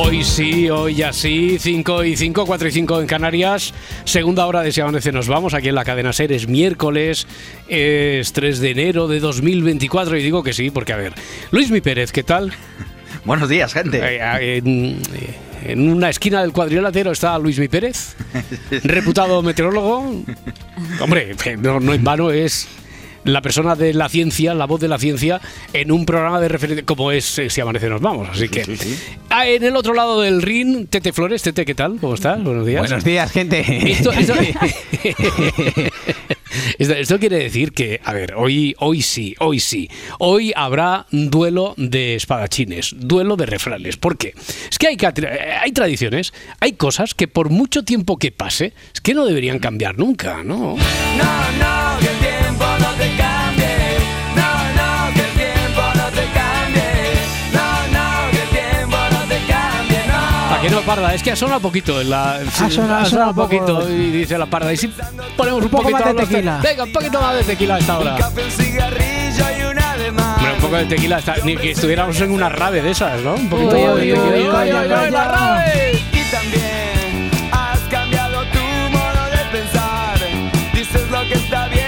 [0.00, 3.74] Hoy sí, hoy ya sí, 5 y 5, 4 y 5 en Canarias.
[4.04, 6.30] Segunda hora de Si Amanece Nos Vamos, aquí en la cadena Ser.
[6.30, 7.26] Es miércoles,
[7.66, 11.14] es 3 de enero de 2024 y digo que sí, porque a ver,
[11.50, 12.52] Luis Mi Pérez, ¿qué tal?
[13.24, 14.00] Buenos días, gente.
[14.00, 14.98] Eh, en,
[15.64, 18.14] en una esquina del cuadrilátero está Luis Mi Pérez,
[18.84, 20.22] reputado meteorólogo.
[21.00, 22.68] Hombre, no, no en vano es
[23.32, 25.40] la persona de la ciencia, la voz de la ciencia,
[25.72, 28.28] en un programa de referencia como es eh, Si Amanece Nos Vamos.
[28.30, 28.64] Así que.
[28.64, 28.96] Sí, sí.
[29.30, 31.42] Ah, en el otro lado del ring, Tete Flores.
[31.42, 31.98] Tete, ¿qué tal?
[32.00, 32.42] ¿Cómo estás?
[32.42, 32.80] Buenos días.
[32.80, 33.64] Buenos días, gente.
[33.92, 34.34] Esto, esto-
[36.78, 39.90] esto- esto quiere decir que, a ver, hoy, hoy sí, hoy sí.
[40.18, 43.96] Hoy habrá duelo de espadachines, duelo de refranes.
[43.96, 44.34] ¿Por qué?
[44.70, 45.14] Es que hay, ca-
[45.62, 49.98] hay tradiciones, hay cosas que por mucho tiempo que pase, es que no deberían cambiar
[49.98, 50.76] nunca, ¿no?
[50.76, 52.00] No, no,
[60.58, 60.60] No.
[60.60, 61.14] ¿A que no, Parda?
[61.14, 62.00] Es que ha sonado poquito.
[62.00, 63.88] En la, Ha sonado- ha sonado un poquito, poco.
[63.90, 64.72] y dice la Parda.
[64.72, 64.88] Y si
[65.36, 66.58] ponemos un, poquito más de tequila.
[66.62, 68.12] Venga, un poquito más de tequila a esta hora.
[68.14, 70.36] Un café, un cigarrillo y una de más.
[70.38, 73.34] Hombre, un poco de tequila, está- ni que estuviéramos en una rave de esas, ¿no?
[73.34, 74.64] Un poquito Uy, de tequila.
[75.10, 75.92] la rave.
[76.12, 78.58] Y también has cambiado tu
[78.90, 80.18] modo de pensar.
[80.74, 81.87] Dices lo que está bien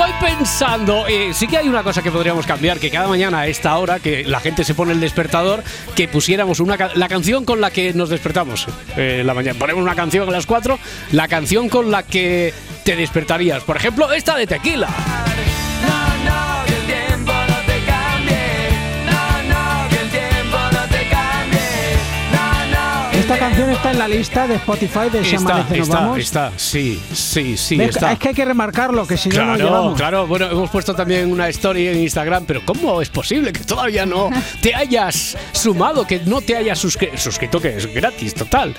[0.00, 3.46] Estoy pensando, eh, sí que hay una cosa que podríamos cambiar, que cada mañana a
[3.48, 5.62] esta hora, que la gente se pone el despertador,
[5.94, 8.66] que pusiéramos una la canción con la que nos despertamos
[8.96, 9.58] eh, en la mañana.
[9.58, 10.78] Ponemos una canción a las 4,
[11.12, 13.62] la canción con la que te despertarías.
[13.62, 14.88] Por ejemplo, esta de tequila.
[14.88, 18.70] No, no, que el tiempo no te cambie.
[19.04, 21.60] No, no, que el tiempo no te cambie.
[22.32, 23.10] No, no.
[23.10, 25.88] que el Esta canción está en la lista de Spotify de Si Está, Amanece Nos
[25.88, 26.18] está, Vamos.
[26.18, 28.12] está, sí, sí, sí, Ves, está.
[28.12, 29.96] Es que hay que remarcarlo, que si no nos Claro, llevamos.
[29.98, 30.26] claro.
[30.26, 34.30] Bueno, hemos puesto también una story en Instagram, pero ¿cómo es posible que todavía no
[34.62, 38.74] te hayas sumado, que no te hayas suscri- suscrito, que es gratis total?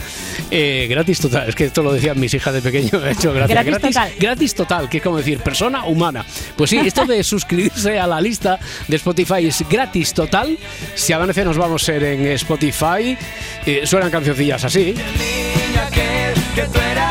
[0.50, 3.66] Eh, gratis total, es que esto lo decían mis hijas de pequeño, de hecho, gracias.
[3.66, 4.12] Gratis total.
[4.19, 6.25] Gratis total, que es como decir persona humana.
[6.56, 10.57] Pues sí, esto de suscribirse a la lista de Spotify es gratis total.
[10.95, 13.18] Si amanece nos vamos a ser en Spotify.
[13.66, 14.94] Eh, suenan cancioncillas así.
[14.94, 17.10] niño aquel que tú eras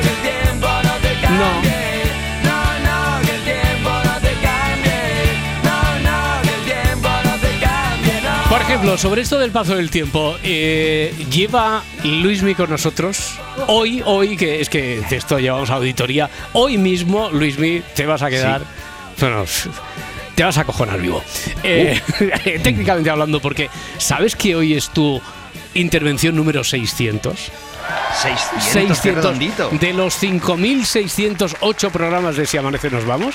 [0.00, 1.42] el tiempo no te cambie.
[8.22, 8.48] No.
[8.48, 13.38] Por ejemplo, sobre esto del paso del tiempo, eh, lleva Luismi con nosotros.
[13.66, 18.30] Hoy, hoy, que es que de esto llevamos auditoría, hoy mismo, Luismi, te vas a
[18.30, 18.62] quedar.
[19.20, 19.44] Bueno,
[20.36, 21.24] te vas a cojonar vivo.
[21.64, 22.00] Eh,
[22.62, 25.20] técnicamente hablando, porque ¿sabes que hoy es tu
[25.74, 27.50] intervención número 600?
[28.22, 29.70] 600, qué redondito.
[29.70, 33.34] de los 5.608 programas de Si Amanece Nos Vamos,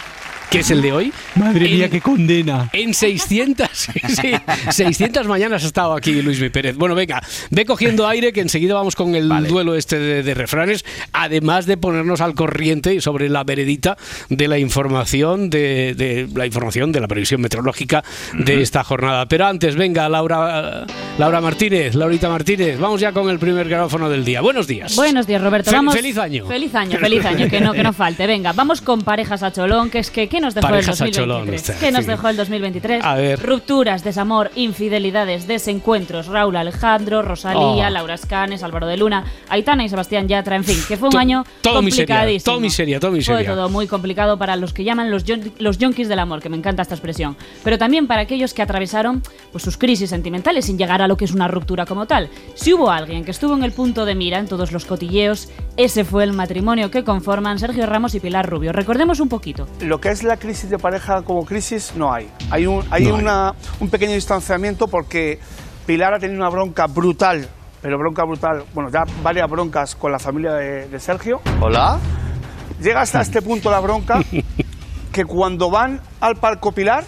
[0.52, 1.14] que es el de hoy.
[1.36, 2.70] Madre mía, qué condena.
[2.74, 4.34] en 600, sí,
[4.70, 6.76] 600 mañanas ha estado aquí Luis Mi Pérez.
[6.76, 9.48] Bueno, venga, ve cogiendo aire que enseguida vamos con el Vale.
[9.48, 13.98] duelo este de, de refranes, además de ponernos al corriente sobre la veredita
[14.28, 19.28] de la información de, de la información de la previsión meteorológica de esta jornada.
[19.28, 20.86] Pero antes, venga, Laura,
[21.18, 24.42] Laura Martínez, Laurita Martínez, vamos ya con el primer gráfono del día.
[24.42, 24.98] Buenos días.
[24.98, 25.72] Buenos días, Roberto.
[25.72, 25.96] Vamos.
[25.96, 26.46] feliz año.
[26.46, 28.28] Feliz año, feliz año, que no, que no falte.
[28.28, 31.38] Venga, vamos con parejas a cholón, que es que ¿qué nos dejó Parejas el cholón,
[31.46, 31.70] 2023?
[31.70, 33.04] está, ¿Qué nos dejó el 2023?
[33.06, 33.40] A ver.
[33.40, 37.90] Rupturas, desamor, infidelidades, desencuentros, Raúl Alejandro, Rosalía, Oh.
[37.92, 41.20] Laura Escanes, Álvaro de Luna, Aitana y Sebastián Yatra, en fin, que fue un To-
[41.20, 42.52] año todo miseria, complicadísimo.
[42.54, 43.46] todo miseria, todo miseria.
[43.46, 46.50] Fue todo muy complicado para los que llaman los, yon- los yonkis del amor, que
[46.50, 49.22] me encanta esta expresión, pero también para aquellos que atravesaron
[49.52, 52.30] pues, sus crisis sentimentales sin llegar a lo que es una ruptura como tal.
[52.56, 56.04] Si hubo alguien que estuvo en el punto de mira en todos los cotilleos, ese
[56.04, 58.72] fue el matrimonio que conforman Sergio Ramos y Pilar Rubio.
[58.72, 59.68] Recordemos un poquito.
[59.82, 62.30] lo que es la crisis de pareja como crisis no hay.
[62.50, 63.22] Hay un, hay No hay.
[63.22, 65.40] una- un pequeño distanciamiento porque
[65.86, 67.48] Pilar ha tenido una bronca brutal,
[67.82, 71.42] pero bronca brutal, bueno, ya varias broncas con la familia de, de Sergio.
[71.60, 72.00] Hola.
[72.82, 74.20] Llega hasta este punto la bronca
[75.12, 77.04] que cuando van al palco Pilar,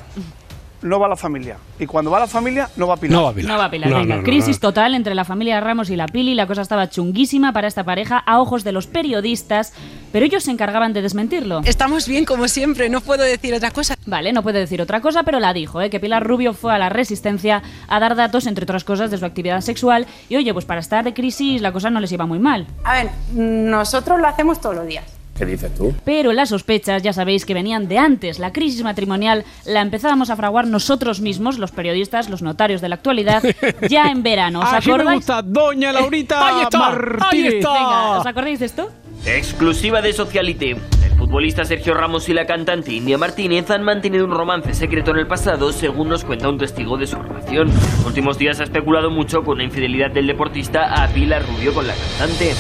[0.83, 1.57] no va la familia.
[1.79, 3.17] Y cuando va la familia, no va Pilar.
[3.17, 3.51] No va a Pilar.
[3.51, 4.15] No va Pilar, No, venga.
[4.15, 4.67] no, no, Crisis no.
[4.69, 6.35] total entre la familia Ramos y la Pili.
[6.35, 9.73] La cosa estaba chunguísima para esta pareja a ojos de los periodistas,
[10.11, 11.61] pero ellos se encargaban de desmentirlo.
[11.65, 13.95] Estamos bien como siempre, no puedo decir otra cosa.
[14.05, 15.89] Vale, no puede decir otra cosa, pero la dijo, ¿eh?
[15.89, 19.25] que Pilar Rubio fue a la Resistencia a dar datos, entre otras cosas, de su
[19.25, 20.05] actividad sexual.
[20.29, 22.67] Y oye, pues para estar de crisis la cosa no les iba muy mal.
[22.83, 25.05] A ver, nosotros lo hacemos todos los días.
[25.37, 25.93] ¿Qué dices tú?
[26.05, 28.37] Pero las sospechas, ya sabéis, que venían de antes.
[28.37, 32.95] La crisis matrimonial la empezábamos a fraguar nosotros mismos, los periodistas, los notarios de la
[32.95, 33.41] actualidad,
[33.89, 34.59] ya en verano.
[34.59, 35.17] ¿Os Así me acordáis?
[35.17, 37.53] gusta, doña Laurita Ahí está, ahí Martínez.
[37.55, 37.73] está.
[37.73, 38.89] Venga, ¿os acordáis de esto?
[39.25, 40.71] Exclusiva de Socialite.
[40.71, 45.17] El futbolista Sergio Ramos y la cantante India Martínez han mantenido un romance secreto en
[45.17, 47.69] el pasado, según nos cuenta un testigo de su relación.
[47.69, 51.87] Los últimos días ha especulado mucho con la infidelidad del deportista a Pilar Rubio con
[51.87, 52.53] la cantante.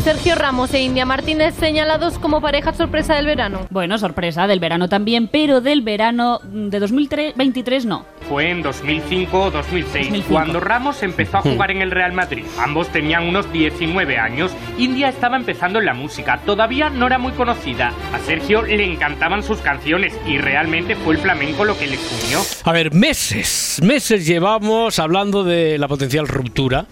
[0.00, 3.66] Sergio Ramos e India Martínez señalados como pareja sorpresa del verano.
[3.68, 8.06] Bueno, sorpresa, del verano también, pero del verano de 2023 no.
[8.26, 10.32] Fue en 2005 o 2006, 2005.
[10.32, 12.44] cuando Ramos empezó a jugar en el Real Madrid.
[12.58, 14.52] Ambos tenían unos 19 años.
[14.78, 17.92] India estaba empezando en la música, todavía no era muy conocida.
[18.14, 22.40] A Sergio le encantaban sus canciones y realmente fue el flamenco lo que les unió.
[22.64, 26.86] A ver, meses, meses llevamos hablando de la potencial ruptura,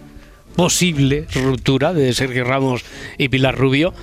[0.59, 2.85] posible ruptura de Sergio Ramos
[3.17, 3.95] y Pilar Rubio.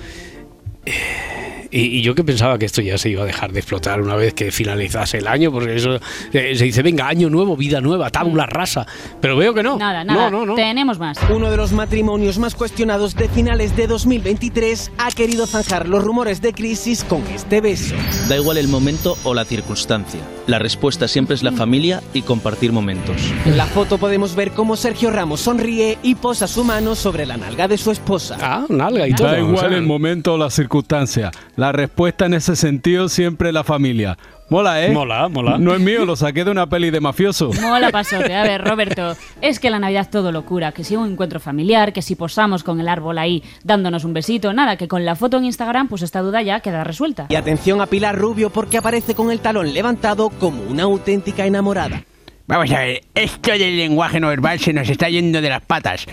[0.86, 1.35] Eh,
[1.70, 4.16] Y, y yo que pensaba que esto ya se iba a dejar de explotar una
[4.16, 5.98] vez que finalizase el año, porque eso
[6.32, 8.86] eh, se dice, venga, año nuevo, vida nueva, tabula rasa.
[9.20, 9.76] Pero veo que no.
[9.78, 10.30] Nada, nada.
[10.30, 10.54] No, no, no.
[10.54, 11.18] Tenemos más.
[11.30, 16.40] Uno de los matrimonios más cuestionados de finales de 2023 ha querido zanjar los rumores
[16.40, 17.94] de crisis con este beso.
[18.28, 20.20] Da igual el momento o la circunstancia.
[20.46, 23.16] La respuesta siempre es la familia y compartir momentos.
[23.44, 27.36] En la foto podemos ver cómo Sergio Ramos sonríe y posa su mano sobre la
[27.36, 28.36] nalga de su esposa.
[28.40, 29.26] Ah, nalga y todo.
[29.26, 29.78] Da o igual sea.
[29.78, 31.30] el momento o la circunstancia.
[31.56, 34.18] La respuesta en ese sentido siempre es la familia.
[34.50, 34.90] Mola, ¿eh?
[34.90, 35.56] Mola, mola.
[35.58, 37.50] No es mío, lo saqué de una peli de mafioso.
[37.60, 38.34] Mola pasote.
[38.34, 40.72] A ver, Roberto, es que la Navidad todo locura.
[40.72, 44.52] Que si un encuentro familiar, que si posamos con el árbol ahí dándonos un besito,
[44.52, 47.26] nada, que con la foto en Instagram, pues esta duda ya queda resuelta.
[47.30, 52.02] Y atención a Pilar Rubio porque aparece con el talón levantado como una auténtica enamorada.
[52.48, 56.06] Vamos a ver, esto del lenguaje no verbal se nos está yendo de las patas.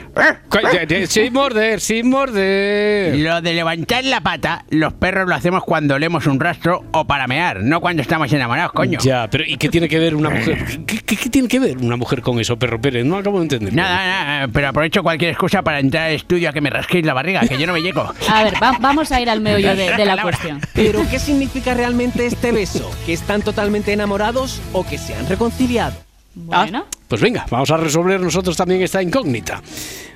[1.07, 3.15] Sin morder, sin morder.
[3.19, 7.27] Lo de levantar la pata, los perros lo hacemos cuando olemos un rastro o para
[7.27, 8.97] mear, no cuando estamos enamorados, coño.
[8.99, 10.65] Ya, pero ¿y qué tiene que ver una mujer?
[10.87, 13.05] ¿Qué, qué- qué tiene que ver una mujer con eso, perro Pérez?
[13.05, 13.71] No acabo de entender.
[13.73, 13.95] Nada,
[14.25, 17.41] nada, pero aprovecho cualquier excusa para entrar al estudio a que me rasquéis la barriga,
[17.41, 18.11] que yo no me llego.
[18.29, 20.59] A ver, va- vamos a ir al meollo de, de la cuestión.
[20.73, 22.89] Pero ¿qué significa realmente este beso?
[23.05, 25.93] ¿Que están totalmente enamorados o que se han reconciliado?
[26.35, 26.85] Bueno.
[27.07, 29.61] Pues venga, vamos a resolver nosotros también esta incógnita.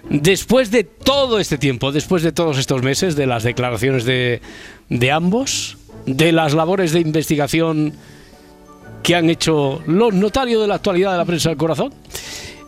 [0.10, 4.42] Después de todo este tiempo, después de todos estos meses, de las declaraciones de,
[4.90, 7.94] de ambos, de las labores de investigación
[9.04, 11.94] que han hecho los notarios de la actualidad de la prensa del corazón,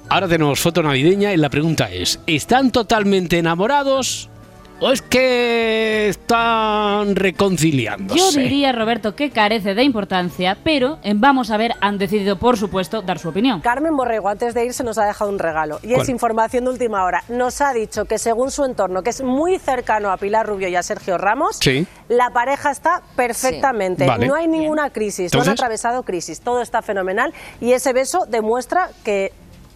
[0.09, 4.29] ahora tenemos foto navideña y la pregunta es, ¿están totalmente enamorados
[4.81, 8.19] o es que están reconciliándose?
[8.19, 12.57] Yo diría, Roberto, que carece de importancia, pero en Vamos a ver han decidido, por
[12.57, 13.59] supuesto, dar su opinión.
[13.61, 15.79] Carmen Borrego, antes de irse, nos ha dejado un regalo.
[15.83, 16.01] Y ¿Cuál?
[16.01, 17.23] es información de última hora.
[17.29, 20.75] Nos ha dicho que según su entorno, que es muy cercano a Pilar Rubio y
[20.75, 21.85] a Sergio Ramos, Sí.
[22.07, 24.05] la pareja está perfectamente.
[24.05, 24.09] Sí.
[24.09, 24.27] Vale.
[24.27, 26.39] No hay ninguna crisis, no han atravesado crisis.
[26.41, 27.33] Todo está fenomenal.
[27.59, 29.33] Y ese beso demuestra que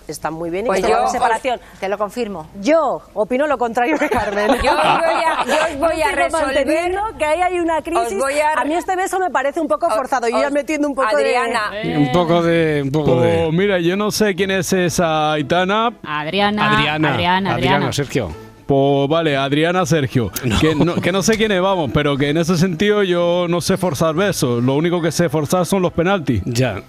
[0.08, 1.60] están muy bien y Pues que yo hay separación.
[1.80, 2.48] Te lo confirmo.
[2.62, 4.48] Yo opino lo contrario que Carmen.
[4.64, 8.18] Yo os voy a- yo os voy a resolver- que ahí hay una crisis.
[8.18, 10.28] Voy a- mí este beso me parece un poco forzado.
[10.28, 11.70] Yo ya metiendo un poco Adriana.
[11.72, 11.98] de...
[11.98, 12.82] Un poco de...
[12.84, 13.38] Un poco de...
[13.44, 15.92] Pues mira, yo no sé quién es esa Aitana.
[16.04, 17.94] Adriana, Adriana, Adriana, Adriana.
[17.94, 18.30] Sergio.
[18.66, 20.32] Pues vale, Adriana Sergio.
[20.62, 23.78] Que, no, que no sé quiénes vamos, pero que en ese sentido yo no sé
[23.78, 24.64] forzar besos.
[24.64, 26.42] Lo único que sé forzar son los penaltis.
[26.46, 26.82] Ya.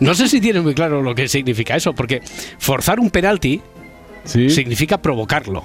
[0.00, 2.20] No sé si tienen muy claro lo que significa eso, porque
[2.58, 3.60] forzar un penalti
[4.24, 5.64] significa provocarlo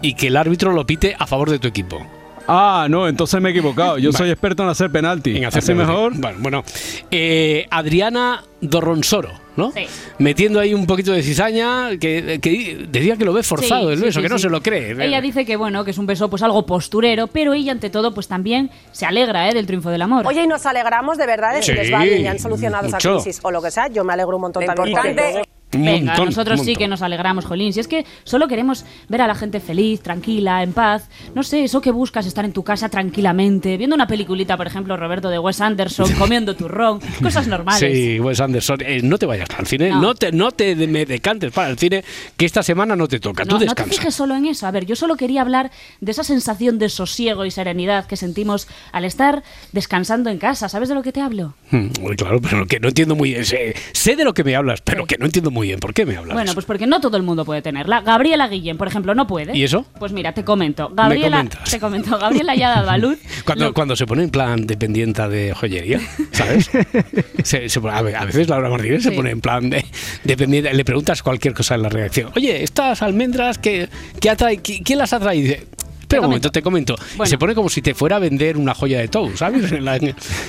[0.00, 2.04] y que el árbitro lo pite a favor de tu equipo.
[2.48, 3.98] Ah, no, entonces me he equivocado.
[3.98, 4.18] Yo Vale.
[4.18, 5.36] soy experto en hacer penalti.
[5.36, 5.90] En hacer ¿Así penalti.
[5.92, 6.12] mejor?
[6.16, 6.64] Bueno, bueno.
[7.10, 9.72] Eh, Adriana Dorronsoro, ¿no?
[9.72, 9.86] Sí.
[10.18, 14.00] Metiendo ahí un poquito de cizaña, que, que decía que lo ve forzado Sí, el
[14.00, 14.42] beso, sí, que no sí.
[14.42, 14.92] se lo cree.
[15.04, 18.12] Ella dice que bueno, que es un beso pues algo posturero, pero ella ante todo
[18.14, 19.54] pues también se alegra ¿eh?
[19.54, 20.26] del triunfo del amor.
[20.26, 22.96] Oye, y nos alegramos de verdad de que les va bien y han solucionado mucho.
[23.16, 23.88] esa crisis o lo que sea.
[23.88, 24.96] Yo me alegro un montón Lo también.
[24.96, 27.72] importante- porque- Un Venga, montón, nosotros sí que nos alegramos, Jolín.
[27.72, 31.08] Si es que solo queremos ver a la gente feliz, tranquila, en paz.
[31.34, 34.96] No sé, eso que buscas, estar en tu casa tranquilamente, viendo una peliculita, por ejemplo,
[34.96, 37.80] Roberto de Wes Anderson, comiendo turrón, cosas normales.
[37.92, 40.00] Sí, Wes Anderson, eh, no te vayas al cine, No.
[40.00, 42.04] no, te, no te de- me decantes para el cine,
[42.36, 43.90] que esta semana no te toca, No, tú no te descansa.
[43.94, 44.66] fijes solo en eso.
[44.66, 48.68] A ver, yo solo quería hablar de esa sensación de sosiego y serenidad que sentimos
[48.92, 50.68] al estar descansando en casa.
[50.68, 51.54] ¿Sabes de lo que te hablo?
[51.70, 53.44] Hmm, muy claro, pero que no entiendo muy bien.
[53.44, 55.80] Sé, sé de lo que me hablas, pero que no entiendo muy bien.
[55.80, 56.34] ¿Por qué me hablas?
[56.34, 58.00] Bueno, pues porque no todo el mundo puede tenerla.
[58.02, 59.56] Gabriela Guillén, por ejemplo, no puede.
[59.56, 59.86] ¿Y eso?
[59.98, 60.90] Pues mira, te comento.
[60.94, 62.18] Gabriela, te comento.
[62.18, 63.18] Gabriela ya ha dado a luz.
[63.44, 66.00] Cuando, cuando se pone en plan dependienta de joyería,
[66.32, 66.70] ¿sabes?
[67.44, 69.84] Se- se pone- a a veces Laura Martínez se pone en plan de
[70.24, 72.30] dependiente, le preguntas cualquier cosa en la redacción.
[72.36, 73.88] Oye, estas almendras, ¿qué,
[74.20, 75.36] qué atrae, qui- ¿quién las atrae?
[75.36, 75.66] Y dice,
[76.12, 76.94] Espera un momento, te comento.
[77.14, 77.30] Y Bueno.
[77.30, 79.70] Se pone como si te fuera a vender una joya de Tou, ¿sabes?
[79.72, 79.98] En la-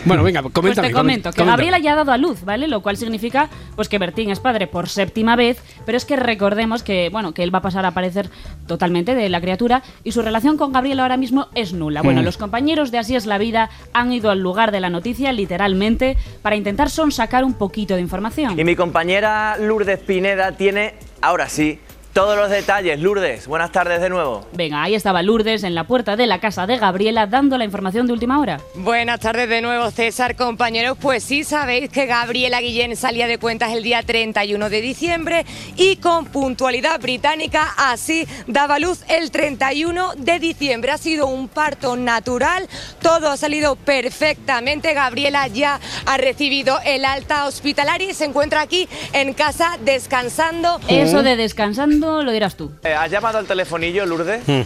[0.05, 0.87] bueno, venga, Pues coméntame.
[0.89, 1.43] te comento que.
[1.43, 2.67] Gabriela ya ha dado a luz, ¿vale?
[2.67, 6.83] Lo cual significa pues que Bertín es padre por séptima vez, pero es que recordemos
[6.83, 8.29] que, bueno, que él va a pasar a aparecer
[8.67, 12.01] totalmente de la criatura y su relación con Gabriela ahora mismo es nula.
[12.01, 12.25] Bueno, Mm.
[12.25, 16.17] los compañeros de Así es la vida han ido al lugar de la noticia literalmente
[16.41, 18.59] para intentar sonsacar un poquito de información.
[18.59, 21.79] Y mi compañera Lourdes Pineda tiene, ahora sí,
[22.13, 22.99] todos los detalles.
[22.99, 24.45] Lourdes, buenas tardes de nuevo.
[24.53, 28.05] Venga, ahí estaba Lourdes en la puerta de la casa de Gabriela dando la información
[28.05, 28.61] de última hora.
[28.75, 30.97] Buenas tardes de nuevo, César, compañeros.
[31.01, 35.95] Pues sí sabéis que Gabriela Guillén salía de cuentas el día 31 de diciembre y
[35.95, 40.91] con puntualidad británica así daba luz el 31 de diciembre.
[40.91, 42.69] Ha sido un parto natural,
[43.01, 44.93] todo ha salido perfectamente.
[44.93, 50.79] Gabriela ya ha recibido el alta hospitalaria y se encuentra aquí en casa descansando.
[50.87, 52.71] Eso de descansando lo dirás tú.
[52.83, 54.41] Eh, ¿Has llamado al telefonillo, Lourdes?
[54.47, 54.61] Hmm.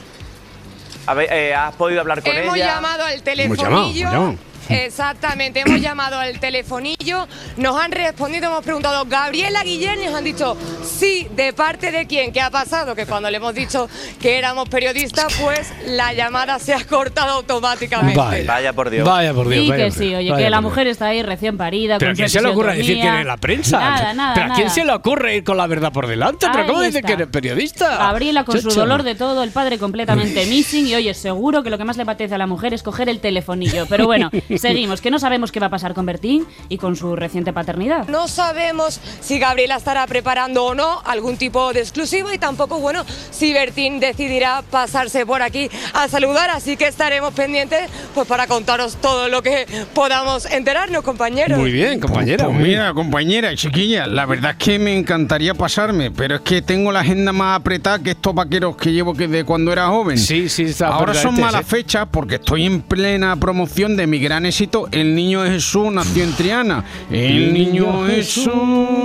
[1.06, 2.75] A ver, eh, ¿Has podido hablar con Hemos ella?
[2.75, 3.67] llamado al Hemos telefonillo.
[3.67, 4.36] hemos llamado.
[4.70, 10.24] Exactamente, hemos llamado al telefonillo, nos han respondido, hemos preguntado Gabriela Guillén y nos han
[10.24, 12.32] dicho sí, ¿de parte de quién?
[12.32, 12.96] ¿Qué ha pasado?
[12.96, 18.44] Que cuando le hemos dicho que éramos periodistas, pues la llamada se ha cortado automáticamente.
[18.46, 19.08] Vaya por Dios.
[19.08, 19.64] Vaya por Dios.
[19.64, 20.72] Sí vaya que por sí, Dios, oye, vaya que la por Dios.
[20.72, 21.98] mujer está ahí recién parida.
[21.98, 23.80] Pero ¿a con quién su se le ocurre decir que eres la prensa?
[23.80, 24.76] Nada, nada, ¿Pero a quién nada.
[24.76, 26.48] se le ocurre ir con la verdad por delante?
[26.52, 27.98] ¿Pero Ahí cómo dice que eres periodista?
[27.98, 28.80] Gabriela con su Chocho.
[28.82, 32.04] dolor de todo, el padre completamente missing y oye, seguro que lo que más le
[32.04, 33.86] apetece a la mujer es coger el telefonillo.
[33.88, 37.16] Pero bueno, seguimos, que no sabemos qué va a pasar con Bertín y con su
[37.16, 38.08] reciente paternidad.
[38.08, 43.06] No sabemos si Gabriela estará preparando o no algún tipo de exclusivo y tampoco, bueno,
[43.32, 48.98] si Bertín decidirá pasarse por aquí a saludar, así que estaremos pendientes pues para contaros
[48.98, 51.58] todo lo que podamos enterarnos, compañeros.
[51.58, 52.46] Muy bien, compañera.
[52.46, 52.80] Pues muy bien.
[52.80, 57.02] mira, compañera, chiquilla, la verdad es que me encantaría pasarme, pero es que tengo la
[57.02, 60.18] agenda más apretada que estos vaqueros que llevo que de cuando era joven.
[60.18, 61.72] Sí, sí, está Ahora son malas sí.
[61.72, 64.46] fechas porque estoy en plena promoción de mi gran
[64.92, 66.84] El Niño Jesús nació en Triana.
[67.12, 68.48] El Niño Jesús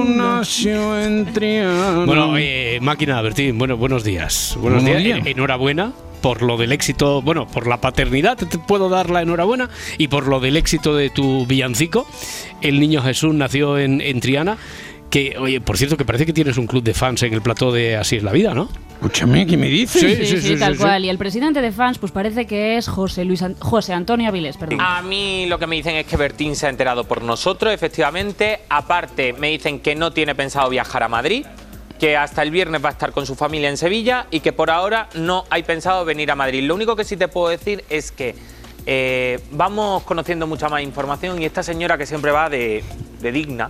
[0.06, 2.04] nació en Triana.
[2.04, 4.56] Bueno, eh, máquina Bertín, bueno, buenos días.
[4.60, 5.16] Buenos, Buenos días.
[5.16, 5.26] días.
[5.26, 9.68] En- Enhorabuena por lo del éxito, bueno, por la paternidad, te puedo dar la enhorabuena,
[9.98, 12.06] y por lo del éxito de tu villancico.
[12.60, 14.56] El niño Jesús nació en, en Triana.
[15.10, 17.70] Que, oye, por cierto, que parece que tienes un club de fans en el plató
[17.72, 18.70] de Así es la vida, ¿no?
[19.02, 20.28] Escúchame, ¿qué me dices?
[20.28, 21.04] Sí, sí, tal cual.
[21.04, 24.56] Y el presidente de fans, pues parece que es José Luis An- José Antonio Avilés,
[24.56, 24.80] perdón.
[24.80, 28.60] A mí lo que me dicen es que Bertín se ha enterado por nosotros, efectivamente.
[28.68, 31.44] Aparte, me dicen que no tiene pensado viajar a Madrid,
[31.98, 34.70] que hasta el viernes va a estar con su familia en Sevilla y que por
[34.70, 36.62] ahora no hay pensado venir a Madrid.
[36.62, 38.36] Lo único que sí te puedo decir es que
[38.86, 42.84] eh, vamos conociendo mucha más información y esta señora que siempre va de,
[43.20, 43.68] de digna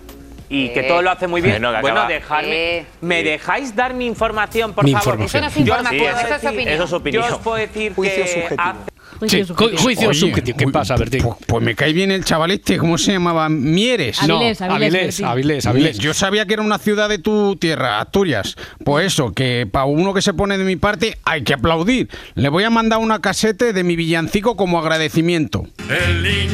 [0.53, 1.55] y que todo lo hace muy bien.
[1.61, 2.77] Bueno, que Bueno, acaba- dejarme.
[2.79, 2.87] Eh.
[3.01, 5.15] ¿Me dejáis dar mi información, por Mi favor?
[5.21, 5.45] información.
[5.45, 6.75] Eso no es información, puedo eso es opinión.
[6.75, 7.25] Eso es opinión.
[7.29, 8.63] Yo os puedo decir Juicio que subjetivo.
[8.63, 8.93] hace-
[9.29, 10.57] Sí, ju- juicio Oye, subjetivo.
[10.59, 11.23] ¿Qué pasa, Bertín?
[11.23, 13.49] Pues, pues me cae bien el chaval este, ¿cómo se llamaba?
[13.49, 14.21] Mieres.
[14.21, 15.21] Avilés, No, Avilés, Avilés.
[15.23, 15.99] Avilés, Avilés.
[15.99, 18.57] Yo sabía que era una ciudad de tu tierra, Asturias.
[18.85, 22.09] Pues eso, que para uno que se pone de mi parte hay que aplaudir.
[22.35, 25.67] Le voy a mandar una casete de mi villancico como agradecimiento.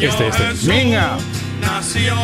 [0.00, 0.66] Este, este.
[0.68, 1.16] Venga.
[1.60, 2.14] Nació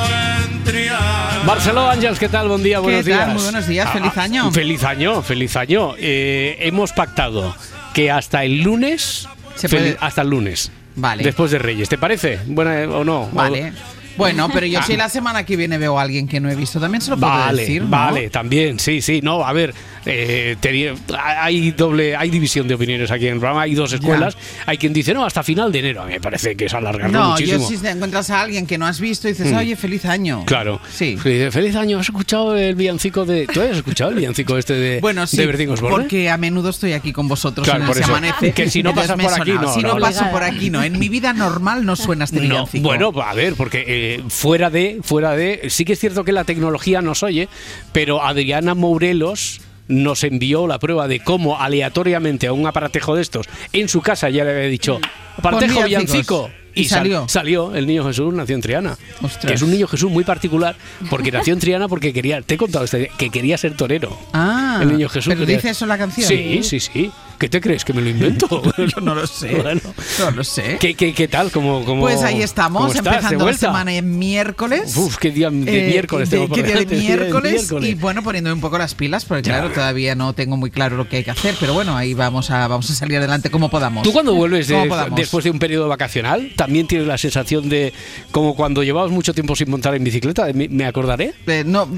[0.46, 1.42] en Triana.
[1.46, 2.48] Marcelo Ángels, ¿qué tal?
[2.48, 3.06] Buen día, buenos tal?
[3.14, 3.28] días.
[3.28, 4.50] Muy buenos días, feliz Ah, año.
[4.52, 5.94] Feliz año, feliz año.
[5.98, 7.54] Eh, hemos pactado
[7.92, 11.22] que hasta el lunes, Se puede- hasta el lunes, Vale.
[11.22, 12.40] después de Reyes, ¿te parece?
[12.46, 13.28] Buena o no?
[13.32, 13.72] Vale.
[14.16, 14.82] Bueno, pero yo Ah.
[14.82, 17.16] si la semana que viene veo a alguien que no he visto, también se lo
[17.16, 17.88] puedo Vale, decir, ¿no?
[17.88, 19.20] vale, también, sí, sí.
[19.22, 19.74] No, a ver,
[20.06, 24.36] eh, tenía- hay doble, hay división de opiniones aquí en el programa, hay dos escuelas.
[24.66, 26.02] Hay quien dice, no, hasta final de enero.
[26.02, 27.58] A mí me parece que es alargarlo No, muchísimo.
[27.60, 29.56] yo si te encuentras a alguien que no has visto y dices, Mm.
[29.56, 30.44] oye, feliz año.
[30.46, 30.80] Claro.
[30.92, 31.16] Sí.
[31.16, 31.98] Feliz, feliz año.
[31.98, 33.46] ¿Has escuchado el villancico de.
[33.46, 35.44] ¿Tú has escuchado el villancico este de, Bueno, sí, de
[35.80, 38.04] porque a menudo estoy aquí con vosotros Claro, en el Se.
[38.04, 38.52] Amanece.
[38.52, 40.30] Que si no pasas por aquí, no, Si no, no, paso no.
[40.30, 40.82] por aquí, no.
[40.82, 42.82] En mi vida normal no suena este No, villancico.
[42.82, 46.44] bueno, a ver, porque eh, fuera de, fuera de, sí que es cierto que la
[46.44, 47.48] tecnología nos oye,
[47.92, 53.46] pero Adriana Mourelos nos envió la prueba de cómo aleatoriamente a un aparatejo de estos
[53.72, 54.98] en su casa ya le había dicho
[55.36, 56.50] aparatejo Pon villancico.
[56.76, 57.28] ¿Y sal- salió?
[57.28, 59.44] salió el niño Jesús nació en Triana Ostras.
[59.46, 60.74] que es un niño Jesús muy particular
[61.10, 64.80] porque nació en Triana porque quería te he contado este, que quería ser torero Ah,
[64.82, 66.26] el niño Jesús ¿Pero quería- dice eso la canción?
[66.26, 68.62] sí sí sí ¿qué te crees que me lo invento?
[68.78, 69.54] Yo no lo sé.
[69.64, 69.80] Bueno.
[70.18, 70.76] No lo sé.
[70.80, 71.50] ¿Qué, qué, qué tal?
[71.50, 74.96] ¿Cómo, cómo, Pues ahí estamos, empezando la semana en miércoles.
[74.96, 77.90] Uf, qué día de Eh, miércoles de- tengo qué día de miércoles, miércoles.
[77.90, 79.54] y bueno poniendo un poco las pilas porque Ya.
[79.58, 82.50] claro todavía no tengo muy claro lo que hay que hacer pero bueno ahí vamos
[82.50, 85.88] a vamos a salir adelante como podamos ¿Tú cuando vuelves de- después de un periodo
[85.88, 87.92] vacacional también tienes la sensación de
[88.30, 90.46] como cuando llevabas mucho tiempo sin montar en bicicleta?
[90.54, 91.32] ¿Me, acordaré?
[91.46, 91.88] Eh, no,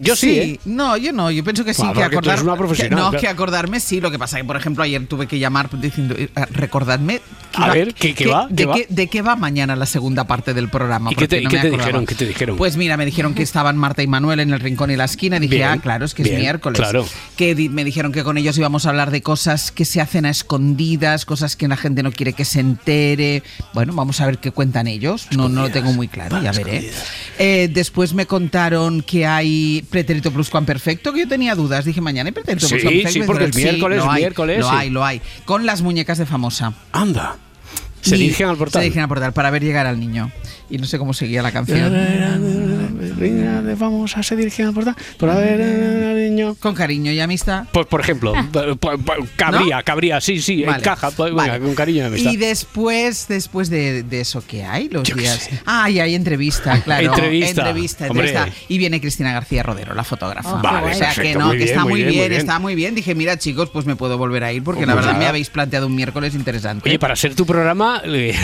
[0.00, 0.60] Yo sí, ¿eh?
[0.64, 1.30] No, yo no.
[1.30, 2.38] Yo pienso que sí, Bueno, que acordar.
[2.38, 2.44] que-
[2.90, 3.18] no, claro.
[3.20, 4.00] que acordarme sí.
[4.00, 7.20] Lo que pasa que, por ejemplo, ayer tuve que llamar diciendo, eh, recordadme.
[7.54, 8.48] A va- ver, ¿qué- qué va?
[8.48, 8.74] ¿De ¿Qué va?
[8.74, 11.12] qué, de qué va mañana la segunda parte del programa?
[11.12, 12.04] ¿Y qué te, no te dijeron?
[12.06, 12.56] ¿Qué te dijeron?
[12.56, 15.38] Pues mira, me dijeron que estaban Marta y Manuel en el rincón y la esquina.
[15.38, 16.80] Dije, Bien, ah, claro, es que bien, es miércoles.
[16.80, 17.06] claro.
[17.36, 20.26] Que di- me dijeron que con ellos íbamos a hablar de cosas que se hacen
[20.26, 23.42] a escondidas, cosas que la gente no quiere que se entere.
[23.72, 25.28] Bueno, vamos a ver qué cuentan ellos.
[25.36, 26.90] No, no lo tengo muy claro, ya veré.
[27.38, 31.84] Eh, después me contaron que hay pretérito pluscuamperfecto, que yo tenía dudas.
[31.84, 33.20] Dije, mañana hay pretérito Sí, pluscuamperfecto.
[33.20, 34.76] sí, porque es miércoles, hay, miércoles, Lo sí.
[34.76, 35.20] hay, lo hay.
[35.44, 36.72] Con las muñecas de famosa.
[36.92, 37.36] Anda.
[38.00, 38.80] Se Y dirigen al portal.
[38.80, 40.30] Se dirigen al portal para ver llegar al niño.
[40.68, 41.92] Y no sé cómo seguía la canción.
[43.78, 46.54] Vamos a se dirigen al portal para ver al niño.
[46.60, 47.64] Con cariño y amistad.
[47.72, 48.78] Pues por ejemplo, p-
[49.36, 50.78] cabría, cabría, sí, sí, Vale.
[50.78, 51.64] encaja, pues, venga, Vale.
[51.64, 52.32] con cariño y amistad.
[52.32, 54.88] Y después, después de, de eso, ¿qué hay?
[54.88, 55.48] Los días.
[55.66, 57.06] Ah, y hay entrevista, claro.
[57.14, 57.68] Entrevista.
[58.06, 58.48] Entrevista.
[58.68, 60.54] Y viene Cristina García Rodero, la fotógrafa.
[60.54, 62.40] Oh, Vale, o sea que no, que bien, está muy bien, bien, muy bien.
[62.40, 62.94] está muy bien.
[62.94, 65.18] Dije, mira, chicos, pues me puedo volver a ir porque la verdad nada.
[65.20, 66.88] me habéis planteado un miércoles interesante.
[66.88, 68.34] Oye, para ser tu programa, eh,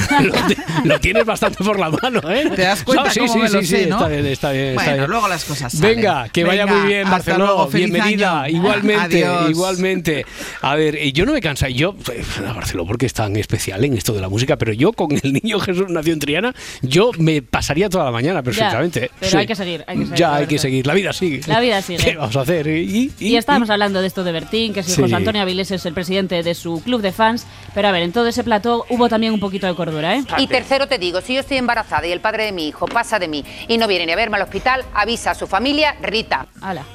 [0.85, 2.51] lo, tienes bastante por la mano, ¿eh?
[2.55, 3.97] ¿Te das cuenta No, sí, cómo sí, me lo sí, sé, sí, no?
[3.97, 4.60] Está bien, está bien.
[4.71, 5.11] Está Bueno, bien.
[5.11, 5.97] luego las cosas salen.
[5.97, 7.67] Venga, que vaya muy bien, Barcelona.
[7.73, 8.43] Bienvenida.
[8.43, 8.57] año.
[8.57, 9.51] Igualmente, Adiós.
[9.51, 10.27] igualmente.
[10.63, 13.85] A ver, eh, yo no me cansa, yo, eh, a Barcelona, porque es tan especial
[13.85, 17.11] en esto de la música, pero yo con el niño Jesús nació en Triana, yo
[17.19, 19.07] me pasaría toda la mañana perfectamente.
[19.07, 19.11] ¿eh?
[19.19, 19.37] pero Sí.
[19.39, 21.41] hay que seguir, hay que seguir, Ya hay que seguir, la vida sigue.
[21.47, 21.99] La vida sigue.
[22.05, 22.67] ¿Qué vamos a hacer?
[22.67, 25.01] Y, y- Y estábamos hablando de esto de Bertín, que si Sí.
[25.03, 27.47] José Antonio Avilés es el presidente de su club de fans.
[27.75, 30.25] Pero a ver, en todo ese plató hubo también un poquito de cordura, ¿eh?
[30.39, 33.19] Y tercero te digo, si yo estoy embarazada y el padre de mi hijo pasa
[33.19, 36.45] de mí y no viene ni a verme al hospital, avisa a su familia, Rita.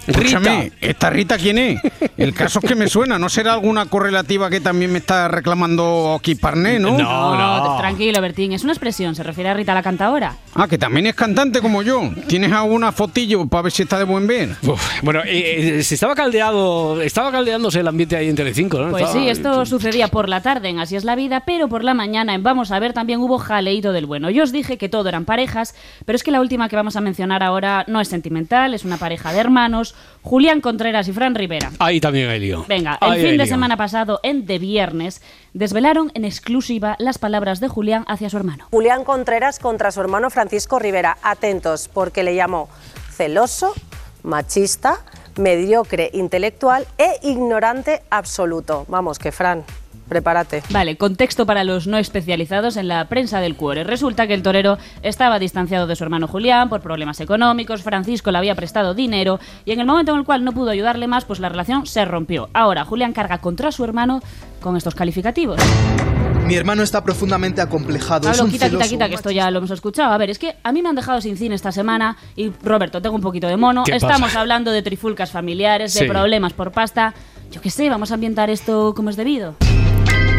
[0.05, 1.81] Escúchame, ¿esta Rita quién es?
[2.17, 6.17] El caso es que me suena, ¿no será alguna correlativa que también me está reclamando
[6.19, 6.97] aquí Parné, no?
[6.97, 8.51] No, tranquilo, Bertín.
[8.51, 10.35] Es una expresión, se refiere a Rita la cantadora.
[10.53, 12.01] Ah, que también es cantante como yo.
[12.27, 14.49] ¿Tienes alguna fotillo para ver si está de buen ver?
[14.61, 18.91] Uf, bueno, eh, eh, se estaba caldeado, estaba caldeándose el ambiente ahí en Telecinco, ¿no?
[18.91, 21.85] Pues Estaba- sí, esto sucedía por la tarde en Así es la vida, pero por
[21.85, 24.29] la mañana en Vamos a ver también hubo jaleíto del bueno.
[24.29, 25.73] Yo os dije que todo eran parejas,
[26.05, 28.97] pero es que la última que vamos a mencionar ahora no es sentimental, es una
[28.97, 31.71] pareja de hermanos, Julián Contreras y Fran Rivera.
[31.79, 32.65] Ahí también hay lío.
[32.67, 33.53] Venga, el Ahí fin hay de lío.
[33.53, 35.21] semana pasado, en De Viernes,
[35.53, 38.67] desvelaron en exclusiva las palabras de Julián hacia su hermano.
[38.71, 41.17] Julián Contreras contra su hermano Francisco Rivera.
[41.23, 42.69] Atentos, porque le llamó
[43.11, 43.73] celoso,
[44.23, 44.99] machista,
[45.37, 48.85] mediocre intelectual e ignorante absoluto.
[48.87, 49.63] Vamos, que Fran,
[50.07, 50.63] prepárate.
[50.69, 53.83] Vale, contexto para los no especializados en la prensa del cuore.
[53.83, 58.37] Resulta que el torero estaba distanciado de su hermano Julián por problemas económicos, Francisco le
[58.37, 61.39] había prestado dinero y en el momento en el cual no pudo ayudarle más, pues
[61.39, 62.49] la relación se rompió.
[62.53, 64.21] Ahora, Julián carga contra su hermano
[64.61, 65.59] con estos calificativos.
[66.45, 68.29] Mi hermano está profundamente acomplejado.
[68.29, 70.13] es Pablo, un quita, quita, celoso, quita, que esto ya lo hemos escuchado.
[70.13, 73.01] A ver, es que a mí me han dejado sin cine esta semana y Roberto,
[73.01, 73.83] tengo un poquito de mono.
[73.83, 74.41] ¿Qué Estamos pasa?
[74.41, 76.05] hablando de trifulcas familiares, de Sí.
[76.07, 77.15] problemas por pasta.
[77.51, 79.55] Yo qué sé, vamos a ambientar esto como es debido.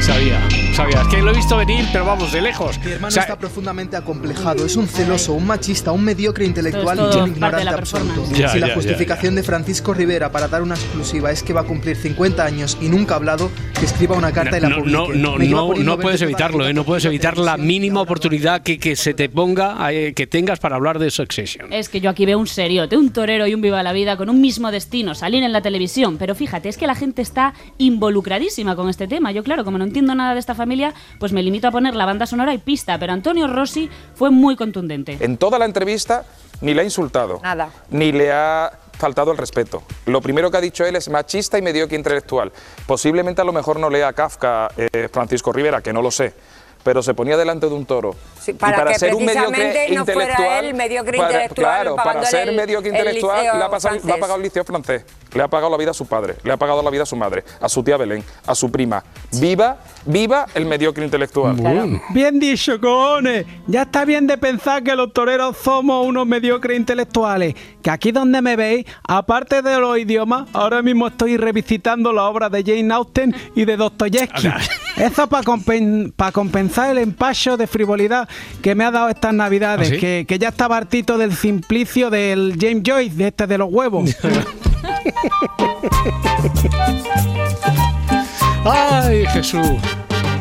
[0.00, 0.40] Sabía,
[0.74, 1.02] sabía.
[1.02, 2.78] Es que lo he visto venir, pero vamos, de lejos.
[2.84, 4.64] Mi hermano O sea, está profundamente acomplejado.
[4.64, 8.24] Es un celoso, un machista, un mediocre intelectual y un ignorante absoluto.
[8.32, 11.52] Ya, si la ya, ya, justificación de Francisco Rivera para dar una exclusiva es que
[11.52, 14.68] va a cumplir 50 años y nunca ha hablado, que escriba una carta y la
[14.68, 14.96] no, publique.
[14.98, 16.74] no, no, no, poniendo no puedes evitarlo, ¿eh?
[16.74, 20.76] no puedes evitar la mínima oportunidad que, que se te ponga, eh, que tengas para
[20.76, 21.72] hablar de Succession.
[21.72, 24.28] Es que yo aquí veo un seriote, un torero y un viva la vida con
[24.28, 26.16] un mismo destino, salir en la televisión.
[26.18, 29.32] Pero fíjate, es que la gente está involucradísima con este tema.
[29.32, 32.04] Yo, claro, como no entiendo nada de esta familia, pues me limito a poner la
[32.06, 32.98] banda sonora y pista.
[32.98, 35.16] Pero Antonio Rossi fue muy contundente.
[35.20, 36.24] En toda la entrevista
[36.60, 37.70] ni le ha insultado, Nada.
[37.90, 39.82] ni le ha faltado el respeto.
[40.06, 42.50] Lo primero que ha dicho él es machista y mediocre intelectual.
[42.86, 46.32] Posiblemente a lo mejor no lea a Kafka eh, Francisco Rivera, que no lo sé.
[46.86, 48.14] Pero se ponía delante de un toro.
[48.40, 51.30] Sí, para y para que ser un mediocre precisamente no fuera intelectual, él mediocre para-
[51.32, 54.42] intelectual claro, para ser el- mediocre el intelectual le ha, pasado- le ha pagado el
[54.44, 57.02] liceo francés, le ha pagado la vida a su padre, le ha pagado la vida
[57.02, 59.02] a su madre, a su tía Belén, a su prima.
[59.32, 61.56] Viva, viva el mediocre intelectual.
[62.10, 63.46] Bien dicho, cojones.
[63.66, 67.56] Ya está bien de pensar que los toreros somos unos mediocres intelectuales.
[67.82, 72.48] Que aquí donde me veis, aparte de los idiomas, ahora mismo estoy revisitando la obra
[72.48, 74.50] de Jane Austen y de Dostoyevsky.
[74.96, 78.28] Eso para compensar el empacho de frivolidad
[78.62, 79.88] que me ha dado estas navidades.
[79.88, 79.98] ¿Ah, sí?
[79.98, 84.16] que, que ya estaba hartito del simplicio del James Joyce, de este de los huevos.
[88.64, 89.78] Ay, Jesús.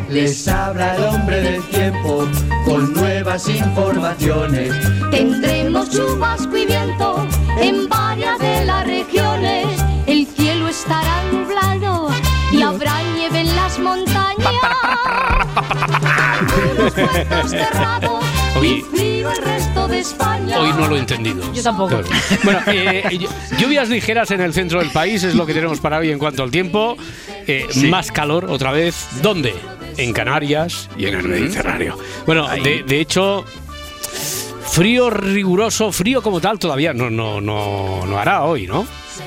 [0.10, 2.28] Les habla el hombre del tiempo
[2.64, 4.72] con nuevas informaciones.
[5.12, 7.28] Tendremos chubasco y viento
[7.60, 9.68] en varias de las regiones.
[10.08, 12.10] El cielo estará nublado
[12.52, 14.05] y habrá nieve en las montañas.
[18.58, 18.84] Oye.
[20.58, 21.54] Hoy no lo he entendido.
[21.54, 21.90] Yo tampoco.
[21.90, 22.08] Claro.
[22.44, 25.98] Bueno, eh, ll- lluvias ligeras en el centro del país es lo que tenemos para
[25.98, 26.96] hoy en cuanto al tiempo.
[27.48, 29.08] Eh, Más calor otra vez.
[29.22, 29.54] ¿Dónde?
[29.98, 31.98] En Canarias y en el Mediterráneo.
[32.26, 33.44] Bueno, de, de hecho,
[34.70, 38.86] frío riguroso, frío como tal todavía no, no, no, no hará hoy, ¿no?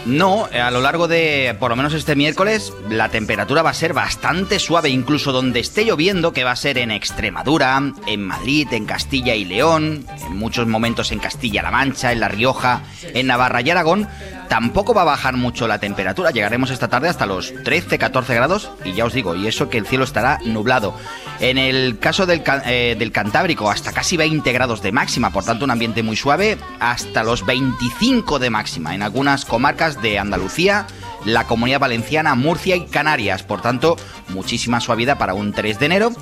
[0.09, 3.75] No, eh, a lo largo de por lo menos este miércoles la temperatura va a
[3.75, 8.69] ser bastante suave, incluso donde esté lloviendo, que va a ser en Extremadura, en Madrid,
[8.71, 13.61] en Castilla y León, en muchos momentos en Castilla-La Mancha, en La Rioja, en Navarra
[13.61, 14.09] y Aragón.
[14.49, 18.95] Tampoco va a bajar mucho la temperatura, llegaremos esta tarde hasta los 13-14 grados y
[18.95, 20.95] ya os digo, y eso que el cielo estará nublado.
[21.41, 25.65] En el caso del, eh, del Cantábrico, hasta casi 20 grados de máxima, por tanto
[25.65, 30.87] un ambiente muy suave, hasta los 25 de máxima en algunas comarcas de Andalucía,
[31.25, 33.43] la Comunidad Valenciana, Murcia y Canarias.
[33.43, 33.97] Por tanto,
[34.31, 36.13] muchísima suavidad para un 3 de enero.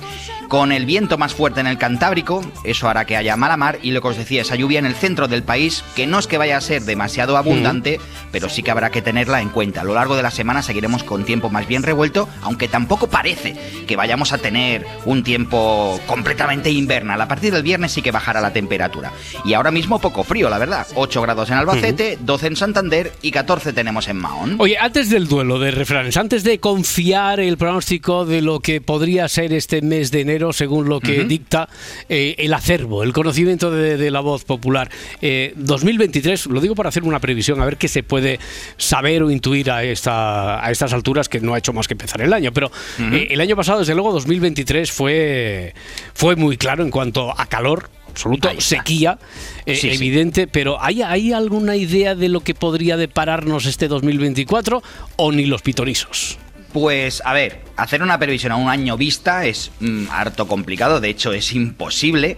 [0.47, 3.91] Con el viento más fuerte en el Cantábrico, eso hará que haya mala mar y
[3.91, 6.37] lo que os decía, esa lluvia en el centro del país, que no es que
[6.37, 7.99] vaya a ser demasiado abundante,
[8.31, 9.81] pero sí que habrá que tenerla en cuenta.
[9.81, 13.57] A lo largo de la semana seguiremos con tiempo más bien revuelto, aunque tampoco parece
[13.87, 17.19] que vayamos a tener un tiempo completamente invernal.
[17.19, 19.11] A partir del viernes sí que bajará la temperatura.
[19.43, 20.87] Y ahora mismo poco frío, la verdad.
[20.95, 24.55] 8 grados en Albacete, 12 en Santander y 14 tenemos en Mahón.
[24.59, 29.27] Oye, antes del duelo de refranes, antes de confiar el pronóstico de lo que podría
[29.27, 31.67] ser este mes de enero, según lo que dicta
[32.09, 34.89] eh, el acervo, el conocimiento de, de la voz popular,
[35.21, 38.39] eh, 2023, lo digo para hacer una previsión, a ver qué se puede
[38.77, 42.21] saber o intuir a, esta, a estas alturas, que no ha hecho más que empezar
[42.21, 42.51] el año.
[42.53, 45.73] Pero eh, el año pasado, desde luego, 2023 fue,
[46.13, 47.89] fue muy claro en cuanto a calor.
[48.09, 49.19] Absoluto, sequía,
[49.67, 49.95] eh, Sí, sí.
[49.95, 54.81] evidente, pero ¿hay, ¿hay alguna idea de lo que podría depararnos este 2024
[55.17, 56.39] o ni los pitonisos?
[56.73, 61.09] Pues a ver, hacer una previsión a un año vista es mm, harto complicado, de
[61.09, 62.37] hecho es imposible.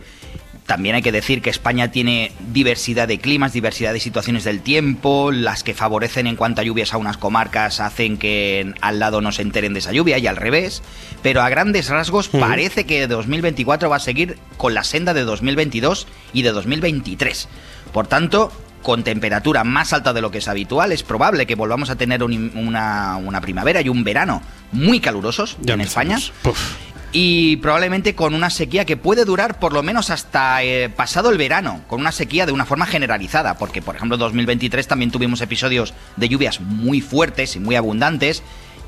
[0.70, 5.32] También hay que decir que España tiene diversidad de climas, diversidad de situaciones del tiempo,
[5.32, 9.32] las que favorecen en cuanto a lluvias a unas comarcas hacen que al lado no
[9.32, 10.84] se enteren de esa lluvia y al revés,
[11.24, 16.06] pero a grandes rasgos parece que 2024 va a seguir con la senda de 2022
[16.34, 17.48] y de 2023.
[17.92, 21.90] Por tanto, con temperatura más alta de lo que es habitual, es probable que volvamos
[21.90, 26.16] a tener un- una, una primavera y un verano muy calurosos en España.
[27.12, 31.40] Y probablemente con una sequía que puede durar por lo menos hasta eh, pasado el
[31.40, 35.42] verano, con una sequía de una forma generalizada, porque por ejemplo en 2023 también tuvimos
[35.42, 38.44] episodios de lluvias muy fuertes y muy abundantes,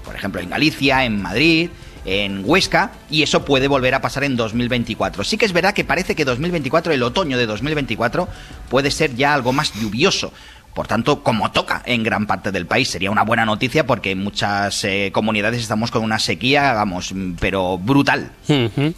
[0.05, 1.71] por ejemplo en Galicia, en Madrid,
[2.05, 5.23] en Huesca, y eso puede volver a pasar en 2024.
[5.23, 8.27] Sí que es verdad que parece que 2024, el otoño de 2024,
[8.69, 10.33] puede ser ya algo más lluvioso.
[10.73, 14.19] Por tanto, como toca en gran parte del país, sería una buena noticia porque en
[14.23, 18.31] muchas eh, comunidades estamos con una sequía, vamos, mm, pero brutal.
[18.47, 18.93] Ujú.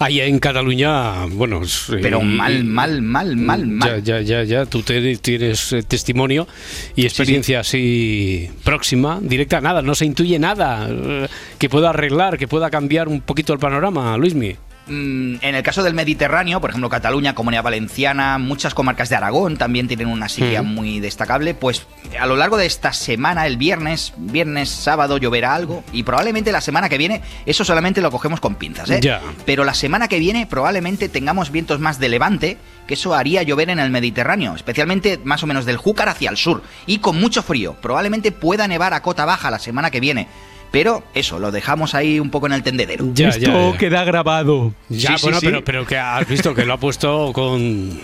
[0.00, 1.62] Ahí en Cataluña, bueno.
[1.62, 4.02] eh, Pero mal, mal, mal, mal, mal.
[4.02, 4.66] Ya, ya, ya, ya.
[4.66, 6.48] Tú te- tienes eh, testimonio
[6.96, 12.48] y experiencia así próxima, directa, nada, no se intuye nada eh, que pueda arreglar, que
[12.48, 14.56] pueda cambiar un poquito el panorama, Luismi.
[14.86, 19.56] Mm, En el caso del Mediterráneo, por ejemplo, Cataluña, Comunidad Valenciana, muchas comarcas de Aragón
[19.56, 21.54] también tienen una sequía muy destacable.
[21.54, 21.86] Pues
[22.18, 25.84] a lo largo de esta semana, el viernes, viernes, sábado, lloverá algo.
[25.92, 29.00] Y probablemente la semana que viene, eso solamente lo cogemos con pinzas, ¿eh?
[29.46, 33.70] Pero la semana que viene probablemente tengamos vientos más de levante, que eso haría llover
[33.70, 36.62] en el Mediterráneo, especialmente más o menos del Júcar hacia el sur.
[36.86, 37.76] Y con mucho frío.
[37.80, 40.26] Probablemente pueda nevar a cota baja la semana que viene.
[40.72, 43.04] Pero eso, lo dejamos ahí un poco en el tendedero.
[43.14, 43.78] Ya, ya, ya.
[43.78, 44.72] queda grabado.
[44.88, 45.46] Ya, Sí, sí, bueno, sí.
[45.46, 48.00] Pero, pero que has visto que lo ha puesto con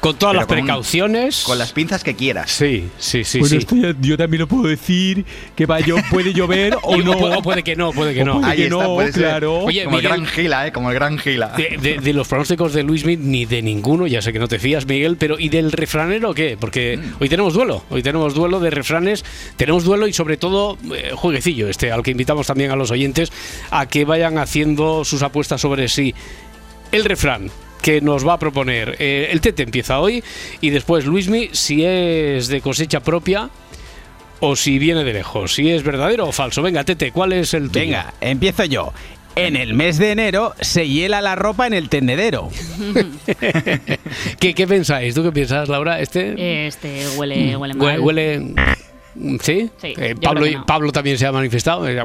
[0.00, 1.42] Con todas Pero las con un- precauciones.
[1.44, 2.50] Con las pinzas que quieras.
[2.50, 3.56] Sí, sí, sí, Bueno, sí.
[3.58, 7.18] esto ya- yo también lo puedo decir, que va, yo, puede llover o Y no.
[7.18, 8.40] puede- o puede que no, puede que no.
[8.40, 9.22] puede Ahí que está, no, puede ser.
[9.22, 9.58] claro.
[9.58, 10.72] Oye, como Miguel- el gran Gila, ¿eh?
[10.72, 11.48] Como el gran Gila.
[11.48, 14.58] De, de- de los pronósticos de Luismi, ni de ninguno, ya sé que no te
[14.58, 16.56] fías, Miguel, pero ¿y del refranero qué?
[16.58, 17.22] Porque Mm.
[17.22, 19.22] hoy tenemos duelo, hoy tenemos duelo de refranes,
[19.56, 23.30] tenemos duelo y sobre todo eh, jueguecillo este, al que invitamos también a los oyentes
[23.70, 26.14] a que vayan haciendo sus apuestas sobre sí.
[26.90, 30.22] El refrán que nos va a proponer, eh, el Tete empieza hoy
[30.60, 33.50] y después Luismi, si es de cosecha propia
[34.40, 36.62] o si viene de lejos, si es verdadero o falso.
[36.62, 37.80] Venga, Tete, ¿cuál es el tuyo?
[37.84, 38.92] Venga, empiezo yo.
[39.36, 42.48] En el mes de enero se hiela la ropa en el tendedero.
[44.38, 45.14] ¿Qué, ¿Qué pensáis?
[45.14, 46.00] ¿Tú qué piensas, Laura?
[46.00, 48.00] Este Este huele, huele Hue- mal.
[48.00, 48.54] Huele.
[49.42, 49.70] ¿Sí?
[49.80, 50.46] Sí, Eh, Pablo,
[50.86, 50.92] no.
[50.92, 51.88] También se ha manifestado.
[51.88, 52.00] eh,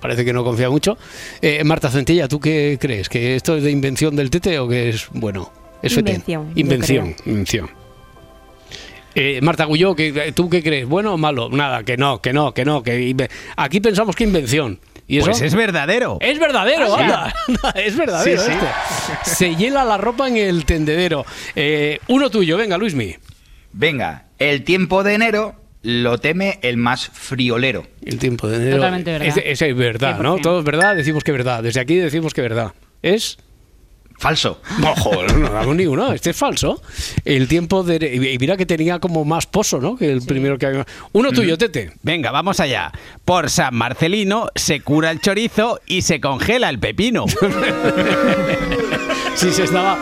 [0.00, 0.98] Parece que no confía mucho.
[1.40, 3.08] Eh, Marta Centella, ¿tú qué crees?
[3.08, 5.52] ¿Que esto es de invención del Tete o que es bueno?
[5.82, 5.96] Es?
[5.96, 7.14] Invención, Invención.
[7.26, 7.70] Invención.
[9.14, 10.86] Eh, Marta Gulló, ¿qué- ¿tú qué crees?
[10.86, 11.48] ¿Bueno o malo?
[11.50, 12.82] Nada, que no, que no, que no.
[12.82, 14.78] Que Aquí pensamos que invención.
[15.06, 15.26] ¿Y eso?
[15.30, 16.18] Pues es verdadero.
[16.20, 17.70] Es verdadero, Ah, anda.
[17.80, 18.52] es verdadero Sí, sí.
[18.52, 19.30] este.
[19.36, 21.24] Se hiela la ropa en el tendedero.
[21.56, 23.16] Eh, uno tuyo, venga, Luismi.
[23.72, 27.86] Venga, el tiempo de enero lo teme el más friolero.
[28.04, 28.76] El tiempo de enero.
[28.76, 29.28] Totalmente verdad.
[29.28, 30.38] Ese, ese es verdad, ¿no?
[30.38, 30.42] 100%.
[30.42, 31.62] Todo es verdad, decimos que es verdad.
[31.62, 32.72] Desde aquí decimos que es verdad.
[33.02, 33.38] ¿Es?
[34.18, 34.60] Falso.
[34.80, 36.12] No, joder, no damos ni uno.
[36.12, 36.82] Este es falso.
[37.24, 38.32] El tiempo de.
[38.32, 39.96] Y mira que tenía como más pozo, ¿no?
[39.96, 40.86] Que el primero que había.
[41.12, 41.92] Uno tuyo, Tete.
[42.02, 42.90] Venga, vamos allá.
[43.24, 47.26] Por San Marcelino se cura el chorizo y se congela el pepino.
[49.34, 49.96] Sí, se estaba.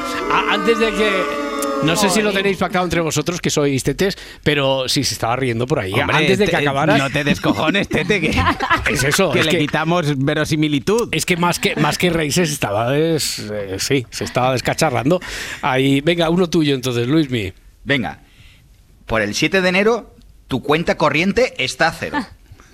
[0.50, 1.45] antes de que.
[1.84, 5.36] No sé si lo tenéis pactado entre vosotros, que sois tetes, pero sí se estaba
[5.36, 5.92] riendo por ahí.
[5.92, 6.98] Hombre, antes de que te- acabara.
[6.98, 8.30] No te descojones, Tete, que,
[8.90, 9.30] Es eso.
[9.30, 11.08] que es le que- quitamos verosimilitud.
[11.12, 15.20] Es que más que más que reírse se estaba des- eh, sí, se estaba descacharrando.
[15.62, 17.52] Ahí, venga, uno tuyo entonces, Luismi.
[17.84, 18.20] Venga,
[19.06, 20.14] por el 7 de enero
[20.48, 22.18] tu cuenta corriente está a cero.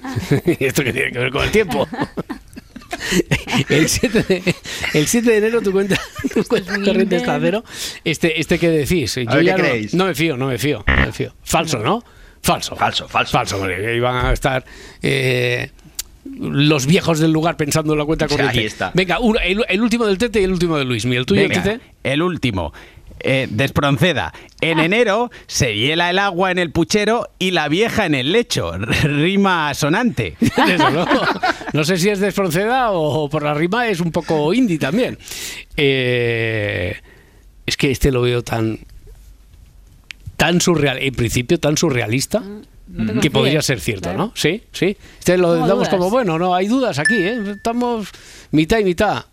[0.59, 1.87] ¿Esto qué tiene que ver con el tiempo?
[3.69, 4.55] El 7 de,
[4.95, 6.01] el 7 de enero tu cuenta,
[6.35, 7.65] tu cuenta corriente está a cero.
[8.05, 9.95] Este, este que decís, yo ver, ya ¿qué no, creéis?
[9.95, 11.35] no me fío, no me fío, no me fío.
[11.43, 12.05] Falso, ¿no?
[12.43, 12.77] Falso.
[12.77, 13.33] Falso, falso.
[13.33, 14.65] Falso, porque iban a estar
[15.03, 15.71] eh,
[16.25, 18.59] los viejos del lugar pensando en la cuenta corriente.
[18.61, 18.91] ahí está.
[18.95, 21.05] Venga, el, el último del Tete y el último de Luis.
[21.05, 21.81] ¿El tuyo, Venga, Tete?
[22.03, 22.73] el último.
[23.25, 24.33] Eh, despronceda.
[24.61, 28.73] En enero se hiela el agua en el puchero y la vieja en el lecho.
[29.03, 30.37] Rima sonante.
[31.73, 35.19] No sé si es de Fronceda o por la rima es un poco indie también.
[35.77, 36.97] Eh,
[37.65, 38.81] es que este lo veo tan
[40.37, 42.43] tan surreal, en principio tan surrealista
[42.89, 44.19] no te que podría ser cierto, claro.
[44.19, 44.33] ¿no?
[44.35, 44.97] Sí, sí.
[45.19, 45.89] Este lo damos dudas.
[45.89, 47.39] como bueno, no hay dudas aquí, ¿eh?
[47.53, 48.09] Estamos
[48.51, 49.25] mitad y mitad.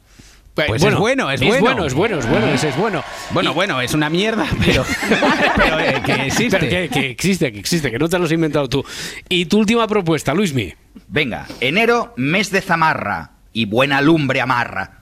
[0.53, 1.55] Pues es bueno, es bueno.
[1.55, 3.03] Es bueno, es bueno, es bueno, es bueno.
[3.31, 4.83] Bueno, bueno, es una mierda, pero,
[5.55, 6.57] pero eh, que existe.
[6.57, 8.83] Pero que, que existe, que existe, que no te lo has inventado tú.
[9.29, 10.73] Y tu última propuesta, Luismi.
[11.07, 14.99] Venga, enero, mes de zamarra y buena lumbre amarra.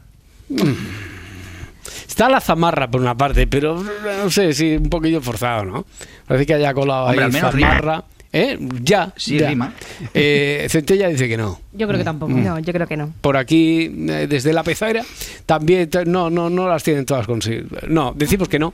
[2.08, 3.84] Está la zamarra por una parte, pero
[4.24, 5.86] no sé, sí, un poquillo forzado, ¿no?
[6.28, 8.04] Parece que haya colado Hombre, ahí al menos zamarra.
[8.38, 8.58] ¿Eh?
[8.84, 9.14] Ya.
[9.18, 9.50] Sí, ya.
[9.50, 9.74] rima.
[10.14, 11.60] Eh, Centella dice que no.
[11.74, 12.32] Yo creo que tampoco.
[12.34, 13.12] No, yo creo que no.
[13.22, 15.04] Por aquí, eh, desde la pezadera,
[15.46, 17.68] también, no, no, no las tienen todas consigo.
[17.88, 18.74] No, decimos que no.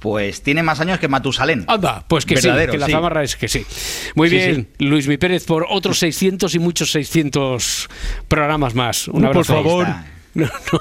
[0.00, 1.64] Pues tiene más años que Matusalén.
[1.66, 2.92] Anda, pues que Verdadero, sí, que la sí.
[2.92, 3.64] zamarra es que sí.
[4.16, 7.88] Muy Sí, bien, Luis Mi Pérez, por otros 600 y muchos 600
[8.28, 9.08] programas más.
[9.08, 9.54] Un por abrazo.
[9.54, 9.86] favor.
[10.34, 10.80] No, no.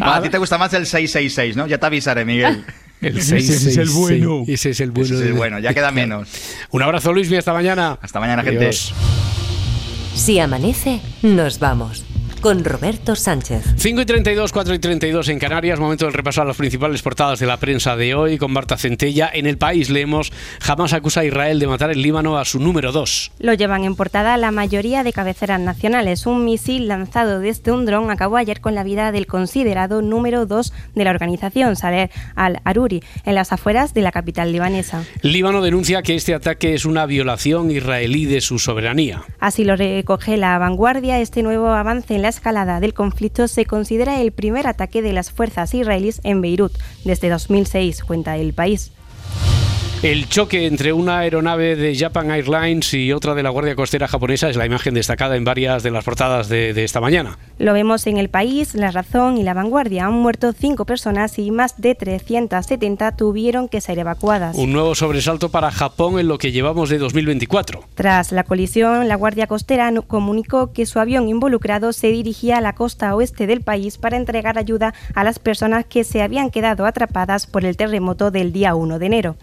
[0.00, 1.66] Ah, a ti te gusta más el 666, ¿no?
[1.66, 2.64] Ya te avisaré, Miguel.
[3.00, 3.94] El Ese es el 666.
[3.94, 4.44] bueno.
[4.46, 5.04] Ese es el bueno.
[5.06, 6.28] Ese es el bueno, ya queda menos.
[6.70, 7.98] Un abrazo, Luis, hasta mañana.
[8.02, 8.58] Hasta mañana, gente.
[8.58, 8.92] Adiós.
[10.14, 12.04] Si amanece, nos vamos.
[12.40, 13.62] Con Roberto Sánchez.
[13.76, 17.38] 5 y 32, 4 y 32 en Canarias, momento del repaso a las principales portadas
[17.38, 19.30] de la prensa de hoy con Marta Centella.
[19.30, 22.92] En el país leemos, jamás acusa a Israel de matar el Líbano a su número
[22.92, 23.32] 2.
[23.40, 26.24] Lo llevan en portada la mayoría de cabeceras nacionales.
[26.24, 30.72] Un misil lanzado desde un dron acabó ayer con la vida del considerado número 2
[30.94, 35.04] de la organización, Saleh al-Aruri, en las afueras de la capital libanesa.
[35.20, 39.24] Líbano denuncia que este ataque es una violación israelí de su soberanía.
[39.40, 41.20] Así lo recoge la vanguardia.
[41.20, 45.30] Este nuevo avance en la escalada del conflicto se considera el primer ataque de las
[45.30, 46.72] fuerzas israelíes en Beirut
[47.04, 48.92] desde 2006, cuenta el país.
[50.02, 54.48] El choque entre una aeronave de Japan Airlines y otra de la Guardia Costera japonesa
[54.48, 57.36] es la imagen destacada en varias de las portadas de, de esta mañana.
[57.58, 60.06] Lo vemos en El País, La Razón y La Vanguardia.
[60.06, 64.56] Han muerto cinco personas y más de 370 tuvieron que ser evacuadas.
[64.56, 67.84] Un nuevo sobresalto para Japón en lo que llevamos de 2024.
[67.94, 72.74] Tras la colisión, la Guardia Costera comunicó que su avión involucrado se dirigía a la
[72.74, 77.46] costa oeste del país para entregar ayuda a las personas que se habían quedado atrapadas
[77.46, 79.36] por el terremoto del día 1 de enero.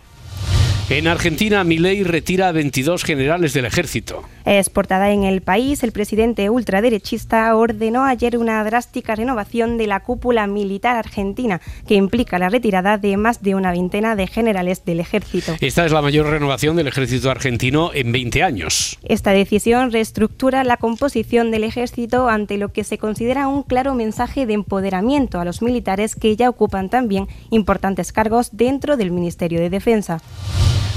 [0.90, 4.24] En Argentina, Milei retira a 22 generales del ejército.
[4.46, 10.00] Es portada en el país, el presidente ultraderechista ordenó ayer una drástica renovación de la
[10.00, 15.02] cúpula militar argentina, que implica la retirada de más de una veintena de generales del
[15.02, 15.58] ejército.
[15.60, 18.98] Esta es la mayor renovación del ejército argentino en 20 años.
[19.04, 24.46] Esta decisión reestructura la composición del ejército ante lo que se considera un claro mensaje
[24.46, 29.70] de empoderamiento a los militares que ya ocupan también importantes cargos dentro del Ministerio de
[29.70, 30.22] Defensa.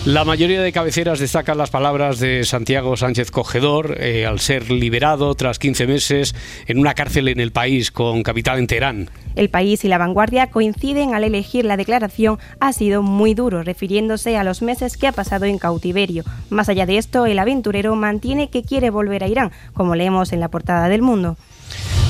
[0.07, 5.35] La mayoría de cabeceras destacan las palabras de Santiago Sánchez Cogedor eh, al ser liberado
[5.35, 6.35] tras 15 meses
[6.67, 9.11] en una cárcel en el país con capital en Teherán.
[9.37, 14.39] El país y la vanguardia coinciden al elegir la declaración ha sido muy duro, refiriéndose
[14.39, 16.25] a los meses que ha pasado en cautiverio.
[16.49, 20.41] Más allá de esto, el aventurero mantiene que quiere volver a Irán, como leemos en
[20.41, 21.37] la portada del mundo.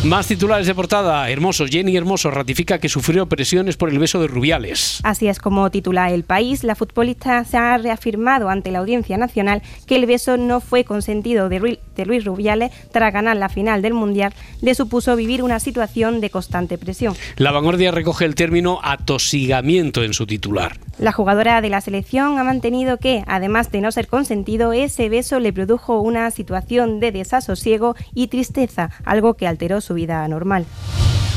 [0.04, 1.28] Más titulares de portada.
[1.28, 1.66] Hermoso.
[1.66, 5.00] Jenny Hermoso ratifica que sufrió presiones por el beso de Rubiales.
[5.02, 9.60] Así es como titula El País, la futbolista se ha reafirmado ante la Audiencia Nacional
[9.86, 13.82] que el beso no fue consentido de, Ru- de Luis Rubiales tras ganar la final
[13.82, 14.32] del Mundial,
[14.62, 17.14] le supuso vivir una situación de constante presión.
[17.36, 20.78] La vanguardia recoge el término atosigamiento en su titular.
[21.00, 25.40] La jugadora de la selección ha mantenido que, además de no ser consentido, ese beso
[25.40, 30.66] le produjo una situación de desasosiego y tristeza, algo que alteró su vida normal.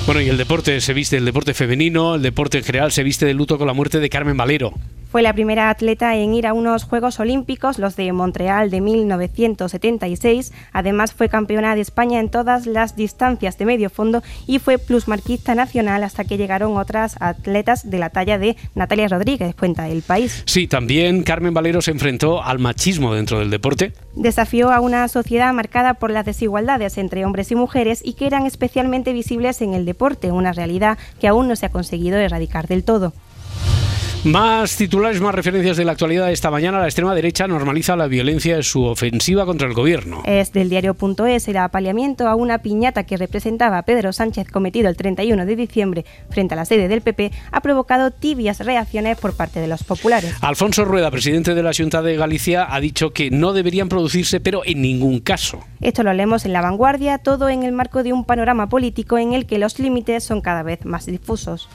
[0.05, 3.25] Bueno, y el deporte se viste, el deporte femenino, el deporte en general se viste
[3.25, 4.73] de luto con la muerte de Carmen Valero.
[5.13, 10.51] Fue la primera atleta en ir a unos Juegos Olímpicos, los de Montreal de 1976.
[10.71, 15.53] Además fue campeona de España en todas las distancias de medio fondo y fue plusmarquista
[15.53, 20.41] nacional hasta que llegaron otras atletas de la talla de Natalia Rodríguez, cuenta el país.
[20.47, 23.93] Sí, también Carmen Valero se enfrentó al machismo dentro del deporte.
[24.15, 28.47] Desafió a una sociedad marcada por las desigualdades entre hombres y mujeres y que eran
[28.47, 32.83] especialmente visibles en el deporte, una realidad que aún no se ha conseguido erradicar del
[32.83, 33.13] todo.
[34.25, 36.79] Más titulares, más referencias de la actualidad de esta mañana.
[36.79, 40.23] La extrema derecha normaliza la violencia en su ofensiva contra el gobierno.
[40.25, 44.95] Es del diario.es el apaleamiento a una piñata que representaba a Pedro Sánchez cometido el
[44.95, 49.59] 31 de diciembre frente a la sede del PP ha provocado tibias reacciones por parte
[49.59, 50.33] de los populares.
[50.39, 54.61] Alfonso Rueda, presidente de la Junta de Galicia, ha dicho que no deberían producirse, pero
[54.63, 55.59] en ningún caso.
[55.81, 59.33] Esto lo leemos en La Vanguardia, todo en el marco de un panorama político en
[59.33, 61.67] el que los límites son cada vez más difusos.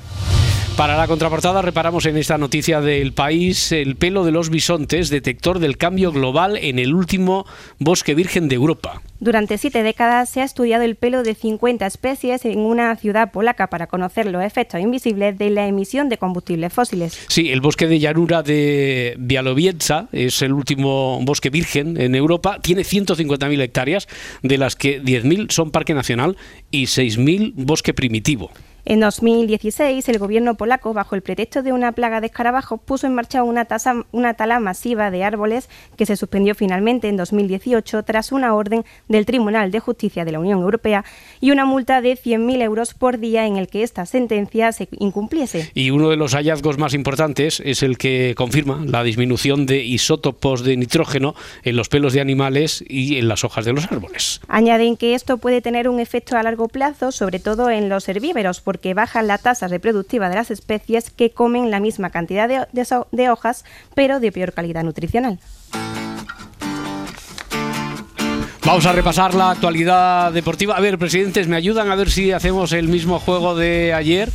[0.79, 5.59] Para la contraportada reparamos en esta noticia del país el pelo de los bisontes, detector
[5.59, 7.47] del cambio global en el último
[7.81, 9.03] bosque virgen de Europa.
[9.19, 13.67] Durante siete décadas se ha estudiado el pelo de 50 especies en una ciudad polaca
[13.67, 17.27] para conocer los efectos invisibles de la emisión de combustibles fósiles.
[17.27, 22.61] Sí, el bosque de llanura de Bialowieza es el último bosque virgen en Europa.
[22.63, 24.07] Tiene 150.000 hectáreas,
[24.45, 26.37] de las que 10.000 son parque nacional
[26.71, 28.53] y 6.000 bosque primitivo.
[28.85, 33.15] En 2016, el gobierno polaco, bajo el pretexto de una plaga de escarabajos, puso en
[33.15, 38.33] marcha una, tasa- una tala masiva de árboles que se suspendió finalmente en 2018 tras
[38.33, 41.05] una orden del Tribunal de Justicia de la Unión Europea
[41.41, 45.71] y una multa de 100.000 euros por día en el que esta sentencia se incumpliese.
[45.75, 50.65] Y uno de los hallazgos más importantes es el que confirma la disminución de isótopos
[50.65, 54.41] de nitrógeno en los pelos de animales y en las hojas de los árboles.
[54.49, 58.61] Añaden que esto puede tener un efecto a largo plazo, sobre todo en los herbívoros,
[58.69, 63.65] porque baja la tasa reproductiva de las especies que comen la misma cantidad de, hojas,
[63.95, 65.39] pero de peor calidad nutricional.
[68.67, 70.77] Vamos a repasar la actualidad deportiva.
[70.77, 74.29] A ver, presidentes, me ayudan a ver si hacemos el mismo juego de ayer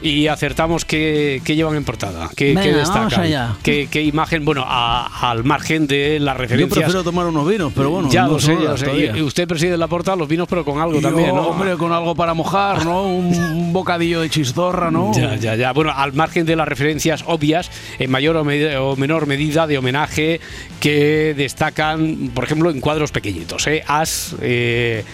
[0.00, 3.56] y acertamos qué, qué llevan en portada, qué, qué Venga, destacan, vamos allá.
[3.64, 6.78] qué, qué imagen, bueno, a- al margen de las Yo referencias.
[6.78, 8.08] prefiero tomar unos vinos, pero bueno.
[8.08, 9.12] ya no lo sé, ya sé.
[9.16, 11.48] Y Usted preside la portada, los vinos, pero con algo Y también, yo, ¿no?
[11.48, 13.02] Hombre, con algo para mojar, ¿no?
[13.08, 15.12] Un, un bocadillo de chistorra, ¿no?
[15.14, 15.72] Ya, ya, ya.
[15.72, 19.78] Bueno, al margen de las referencias obvias, en mayor o, med- o menor medida de
[19.78, 20.40] homenaje
[20.80, 23.66] que destacan, por ejemplo, en cuadros pequeñitos.
[23.66, 23.82] ¿eh?
[23.86, 25.04] As eh,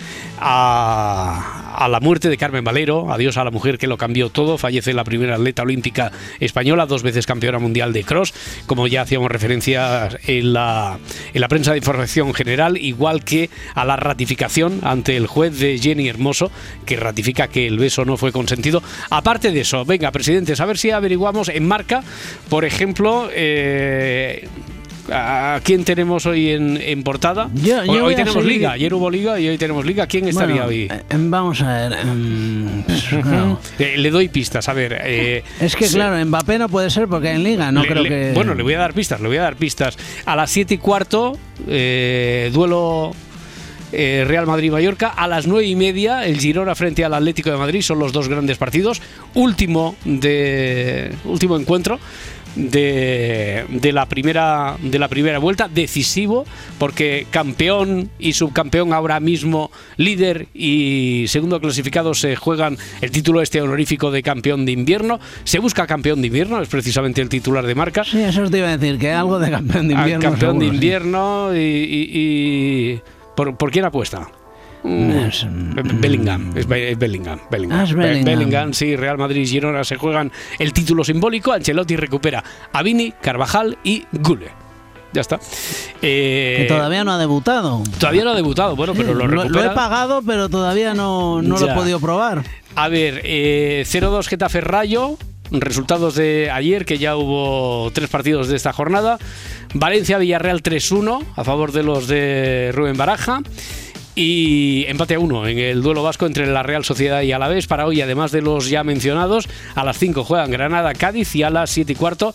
[0.41, 4.59] a, a la muerte de Carmen Valero, adiós a la mujer que lo cambió todo,
[4.59, 8.33] fallece la primera atleta olímpica española, dos veces campeona mundial de cross,
[8.67, 10.99] como ya hacíamos referencia en la,
[11.33, 15.79] en la prensa de información general, igual que a la ratificación ante el juez de
[15.79, 16.51] Jenny Hermoso,
[16.87, 18.83] que ratifica que el beso no fue consentido.
[19.11, 22.03] Aparte de eso, venga, presidentes, a ver si averiguamos en marca,
[22.49, 24.49] por ejemplo, eh,
[25.13, 27.51] ¿A quién tenemos hoy en, en portada?
[27.55, 30.07] Yo- yo hoy tenemos liga, ayer hubo liga y hoy tenemos liga.
[30.07, 30.89] ¿Quién estaría Bueno, hoy?
[30.91, 31.93] eh, vamos a ver.
[32.01, 32.83] em,
[33.23, 33.61] claro.
[33.79, 34.97] Eh, le doy pistas, a ver.
[35.05, 38.03] eh, Es que se- claro, Mbappé no puede ser porque en Liga no le- creo
[38.03, 38.33] le- que.
[38.35, 39.99] Bueno, le voy a dar pistas, le voy a dar pistas.
[40.25, 41.39] A las 7 y cuarto,
[41.69, 43.13] eh, duelo
[43.93, 45.09] Real Madrid-Mallorca.
[45.09, 47.81] A las 9 y media, el Girona frente al Atlético de Madrid.
[47.81, 49.01] Son los dos grandes partidos.
[49.35, 52.01] Último, de, último encuentro.
[52.57, 56.45] De, de la primera de la primera vuelta decisivo
[56.79, 63.61] porque campeón y subcampeón ahora mismo líder y segundo clasificado se juegan el título este
[63.61, 67.75] honorífico de campeón de invierno se busca campeón de invierno es precisamente el titular de
[67.75, 70.31] marca Sí, eso te iba a decir, que algo de campeón de Ah, invierno.
[70.31, 70.75] campeón de sí.
[70.75, 72.11] invierno y, y-
[72.93, 73.01] y-
[73.37, 74.29] ¿por, por quién apuesta?
[74.85, 77.81] Es- Be- Bellingham, es, Be- es Bellingham, Bellingham.
[77.81, 78.75] Ah, es Be- Bellingham.
[78.75, 81.53] sí, Real Madrid y Girona se juegan el título simbólico.
[81.53, 84.49] Ancelotti recupera a Vini, Carvajal y Gule.
[85.15, 85.39] Ya está.
[86.03, 87.83] Eh, Que todavía no ha debutado.
[87.99, 89.73] todavía no ha debutado, bueno, pero lo lo, recupera.
[89.73, 92.43] he pagado, pero todavía no, no lo he podido probar.
[92.75, 95.17] A ver, eh, 0-2 Getafe Rayo.
[95.51, 99.19] Resultados de ayer, que ya hubo tres partidos de esta jornada.
[99.75, 103.41] Valencia Villarreal 3-1 a favor de los de Rubén Baraja.
[104.17, 107.67] Y empate a uno en el duelo vasco entre la Real Sociedad y Alavés.
[107.67, 111.51] Para hoy, además de los ya mencionados, a las 5 juegan Granada, Cádiz y a
[111.51, 112.33] las 7 y cuarto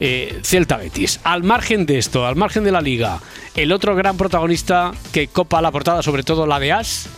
[0.00, 1.20] eh, Celta Betis.
[1.24, 3.20] Al margen de esto, al margen de la liga,
[3.54, 7.08] el otro gran protagonista que copa la portada, sobre todo la de As,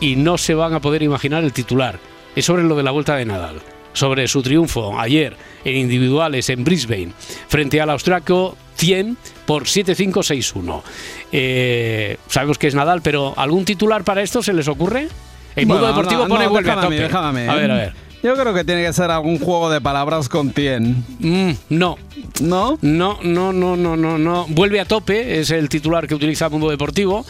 [0.00, 2.00] y no se van a poder imaginar el titular.
[2.34, 6.64] Es sobre lo de la vuelta de Nadal, sobre su triunfo ayer en individuales en
[6.64, 7.12] Brisbane
[7.48, 9.16] frente al austriaco 100
[9.46, 10.82] por 7-5-6-1.
[11.32, 15.08] Eh, sabemos que es Nadal, pero ¿algún titular para esto se les ocurre?
[15.56, 16.94] El mundo Bueno, deportivo no, pone no, vuelve a tope.
[16.96, 17.78] déjame A ver, a ¿eh?
[17.78, 17.92] ver.
[18.22, 21.04] Yo creo que tiene que ser algún juego de palabras con Tien.
[21.18, 21.96] Mm, no.
[22.40, 22.78] ¿No?
[22.80, 24.46] No, no, no, no, no, no.
[24.48, 27.24] Vuelve a tope, es el titular que utiliza Mundo Deportivo.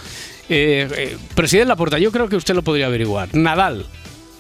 [0.48, 3.28] Eh, eh, presidente Laporta, yo creo que usted lo podría averiguar.
[3.34, 3.86] Nadal,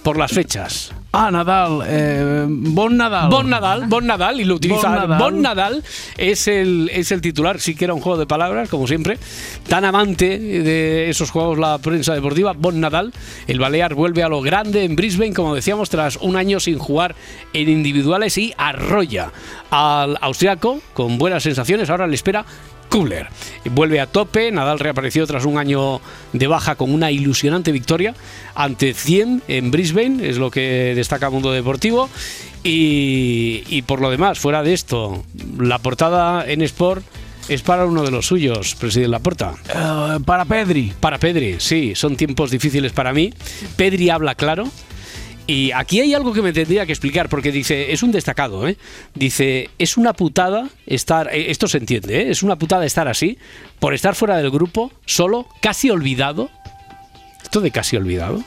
[0.04, 0.92] por las fechas.
[1.12, 1.82] Ah, Nadal.
[1.86, 3.30] Eh, bon Nadal.
[3.30, 4.88] Bon Nadal, Bon Nadal, y lo utiliza.
[4.88, 5.18] Bon Nadal.
[5.18, 5.84] Bon Nadal
[6.18, 9.18] es el, es el titular, sí que era un juego de palabras, como siempre.
[9.66, 13.12] Tan amante de esos juegos la prensa deportiva, Bon Nadal.
[13.46, 17.14] El Balear vuelve a lo grande en Brisbane, como decíamos, tras un año sin jugar
[17.54, 19.32] en individuales y arrolla
[19.70, 21.88] al austriaco con buenas sensaciones.
[21.88, 22.44] Ahora le espera
[22.94, 23.26] Kubler.
[23.72, 26.00] Vuelve a tope, Nadal reapareció tras un año
[26.32, 28.14] de baja con una ilusionante victoria
[28.54, 32.08] ante 100 en Brisbane, es lo que destaca Mundo Deportivo.
[32.62, 35.24] Y, y por lo demás, fuera de esto,
[35.58, 37.04] la portada en Sport
[37.48, 39.54] es para uno de los suyos, presidente Laporta.
[39.68, 40.92] Eh, para Pedri.
[41.00, 43.34] Para Pedri, sí, son tiempos difíciles para mí.
[43.74, 44.68] Pedri habla claro.
[45.46, 48.78] Y aquí hay algo que me tendría que explicar, porque dice, es un destacado, ¿eh?
[49.14, 52.30] Dice, es una putada estar, eh, esto se entiende, ¿eh?
[52.30, 53.36] es una putada estar así,
[53.78, 56.48] por estar fuera del grupo, solo, casi olvidado.
[57.42, 58.42] Esto de casi olvidado.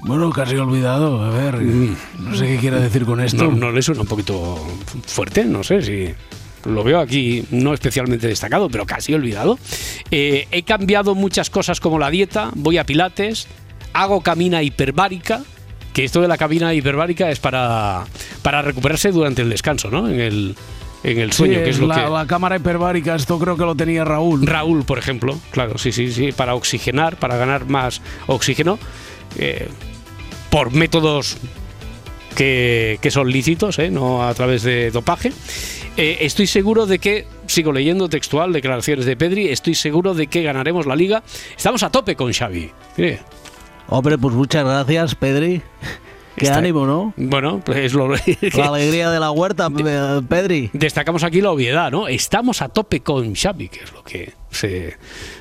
[0.00, 1.22] Bueno, casi olvidado.
[1.22, 3.44] A ver, no sé qué quiere decir con esto.
[3.44, 4.56] No, no le suena un poquito
[5.06, 6.08] fuerte, no sé si.
[6.68, 9.58] Lo veo aquí no especialmente destacado, pero casi olvidado.
[10.10, 13.46] Eh, he cambiado muchas cosas como la dieta, voy a pilates,
[13.94, 15.42] hago camina hiperbárica,
[15.92, 18.04] que esto de la cabina hiperbárica es para,
[18.42, 20.08] para recuperarse durante el descanso, ¿no?
[20.08, 20.56] En el,
[21.02, 22.10] en el sueño, Sí, que es lo la, que...
[22.10, 24.46] la cámara hiperbárica, esto creo que lo tenía Raúl.
[24.46, 28.78] Raúl, por ejemplo, claro, sí, sí, sí, para oxigenar, para ganar más oxígeno,
[29.38, 29.68] eh,
[30.50, 31.38] por métodos
[32.36, 33.90] que, que son lícitos, ¿eh?
[33.90, 35.32] no a través de dopaje.
[35.96, 40.42] Eh, estoy seguro de que, sigo leyendo textual, declaraciones de Pedri, estoy seguro de que
[40.42, 41.22] ganaremos la liga.
[41.56, 42.70] Estamos a tope con Xavi.
[42.96, 43.20] Mire,
[43.90, 45.62] Hombre, pues muchas gracias, Pedri.
[46.36, 47.12] Qué Está- ánimo, ¿no?
[47.16, 50.70] Bueno, pues es lo La alegría de la huerta, Pe- Pedri.
[50.72, 52.08] Destacamos aquí la obviedad, ¿no?
[52.08, 54.96] Estamos a tope con Xavi, que es lo que se,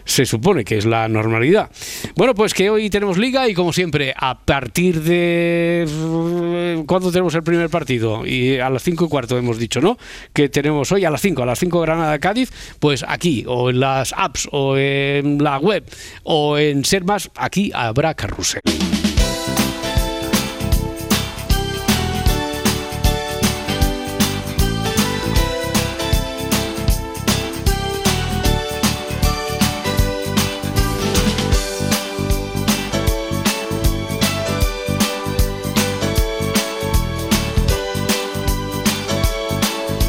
[0.05, 1.70] se supone que es la normalidad.
[2.16, 6.84] Bueno, pues que hoy tenemos liga y como siempre, a partir de...
[6.86, 8.26] ¿Cuándo tenemos el primer partido?
[8.26, 9.97] Y a las 5 y cuarto hemos dicho, ¿no?
[10.34, 14.14] Que tenemos hoy a las 5, a las 5 Granada-Cádiz, pues aquí, o en las
[14.16, 15.84] apps, o en la web,
[16.24, 18.62] o en Ser Más, aquí habrá carrusel.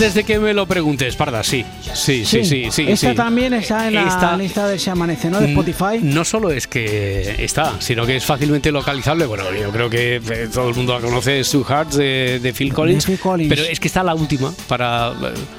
[0.00, 1.62] Antes de que me lo preguntes, Parda, sí.
[1.92, 2.86] Sí, sí, sí, sí.
[2.88, 3.14] Esta sí.
[3.14, 5.38] también está en la Esta- lista de Se Amanece, ¿no?
[5.38, 5.98] De Spotify.
[6.00, 9.26] No solo es que está, sino que es fácilmente localizable.
[9.26, 12.72] Bueno, yo creo que eh, todo el mundo la conoce, Two Hearts de, de Phil
[12.72, 13.04] Collins.
[13.04, 13.50] Phil Collins.
[13.54, 15.12] Pero es que está la última, para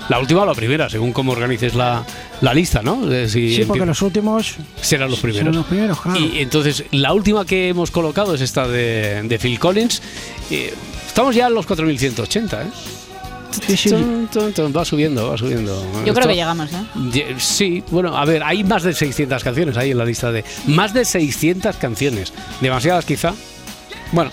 [0.10, 2.04] la última o la primera, según cómo organices la,
[2.42, 3.14] la lista, ¿no?
[3.14, 5.50] Eh, si Sí, porque los últimos serán los primeros.
[5.50, 6.20] son los primeros, claro.
[6.20, 10.02] Y entonces, la última que hemos colocado es esta de, de Phil Collins.
[10.50, 10.74] Eh,
[11.06, 12.66] estamos ya en los 4180, ¿eh?
[13.52, 15.76] Tun, tun, tun, Va subiendo, va subiendo.
[16.06, 17.36] Yo creo Esto- que llegamos, ¿eh?
[17.38, 20.44] Sí, bueno, a ver, hay más de 600 canciones ahí en la lista de.
[20.68, 22.32] Más de 600 canciones.
[22.62, 23.34] Demasiadas quizá.
[24.14, 24.32] Bueno,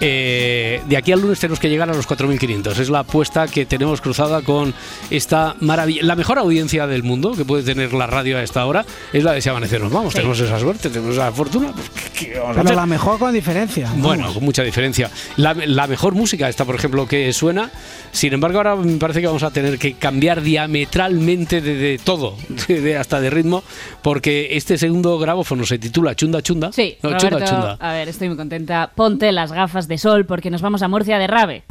[0.00, 2.78] eh, de aquí al lunes tenemos que llegar a los 4.500.
[2.78, 4.72] Es la apuesta que tenemos cruzada con
[5.10, 6.02] esta maravilla.
[6.04, 9.32] La mejor audiencia del mundo que puede tener la radio a esta hora es la
[9.32, 10.12] de Si Amanecer Nos Vamos.
[10.12, 10.16] Sí.
[10.18, 11.72] Tenemos esa suerte, tenemos esa fortuna.
[11.72, 12.76] Pues, ¿qué- qué vamos a Pero hacer?
[12.76, 13.90] la mejor con diferencia.
[13.96, 14.34] Bueno, vamos.
[14.34, 15.10] con mucha diferencia.
[15.36, 17.70] La, la mejor música, esta por ejemplo, que suena.
[18.12, 22.36] Sin embargo, ahora me parece que vamos a tener que cambiar diametralmente de, de todo,
[22.68, 23.62] de- de- hasta de ritmo,
[24.02, 26.72] porque este segundo grabófono se titula Chunda Chunda.
[26.72, 27.76] Sí, No, Roberto, Chunda Chunda.
[27.78, 28.90] a ver, estoy muy contenta.
[28.94, 31.64] Ponte las gafas de sol porque nos vamos a Murcia de Rave.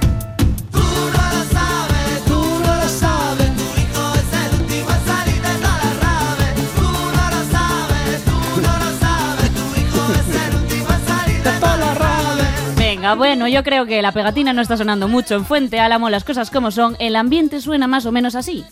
[13.18, 16.52] Bueno, yo creo que la pegatina no está sonando mucho en Fuente Álamo, las cosas
[16.52, 18.64] como son, el ambiente suena más o menos así.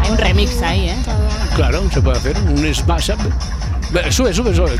[0.00, 0.96] Hay un remix ahí, ¿eh?
[1.56, 3.59] Claro, se puede hacer un smash up.
[4.10, 4.78] Sube, sube, sube.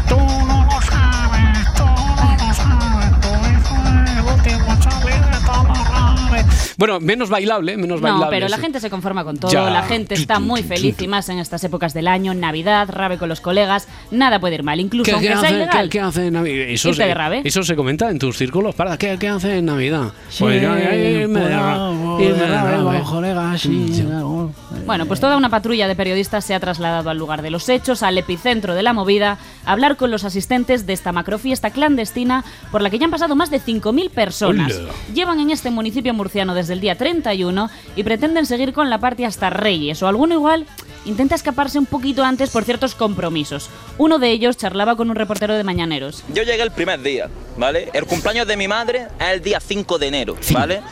[6.81, 8.25] Bueno, menos bailable, menos bailable.
[8.25, 8.63] No, pero la sí.
[8.63, 9.69] gente se conforma con todo, Ya.
[9.69, 13.29] la gente está muy feliz y más en estas épocas del año, Navidad, rave con
[13.29, 15.83] los colegas, nada puede ir mal, incluso ¿Qué, aunque qué sea hace, ilegal.
[15.85, 16.67] qué- qué hace en Navidad?
[16.71, 18.75] Eso se, eso se comenta en tus círculos.
[18.75, 20.13] ¿Para qué, qué hace en Navidad?
[20.31, 20.63] Sí, Pues
[23.05, 23.69] colegas.
[24.87, 28.03] Bueno, pues toda una patrulla de periodistas se ha trasladado al lugar de los hechos,
[28.03, 32.83] al epicentro de la movida, a hablar con los asistentes de esta macrofiesta clandestina por
[32.83, 34.81] la que ya han pasado más de 5.000 personas.
[35.15, 39.25] Llevan en este municipio murciano desde el día 31 y pretenden seguir con la party
[39.25, 40.67] hasta Reyes, o alguno igual
[41.05, 43.71] intenta escaparse un poquito antes por ciertos compromisos.
[43.99, 46.25] Uno de ellos charlaba con un reportero de Mañaneros.
[46.33, 47.89] Yo llegué el primer día, ¿vale?
[47.93, 50.83] El cumpleaños de mi madre es el día 5 de enero, ¿vale?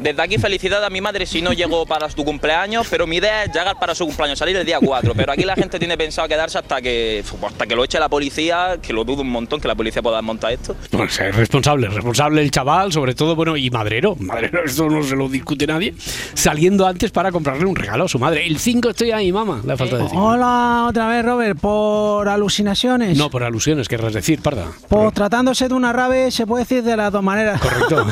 [0.00, 3.44] Desde aquí felicidad a mi madre si no llegó para su cumpleaños, pero mi idea
[3.44, 5.12] es llegar para su cumpleaños, salir el día 4.
[5.14, 8.78] Pero aquí la gente tiene pensado quedarse hasta que, hasta que lo eche la policía,
[8.82, 10.76] que lo dudo un montón que la policía pueda montar esto.
[10.90, 15.14] Pues es responsable, responsable el chaval, sobre todo, bueno, y madrero, madrero, esto no se
[15.14, 15.94] lo discute nadie,
[16.34, 18.46] saliendo antes para comprarle un regalo a su madre.
[18.46, 20.18] El 5 estoy ahí, mamá, le falta decir.
[20.18, 23.16] Hola, otra vez, Robert, por alucinaciones.
[23.16, 24.66] No, por alusiones, querrás decir, parda.
[24.88, 27.60] Pues tratándose de una rave, se puede decir de las dos maneras.
[27.60, 28.06] Correcto.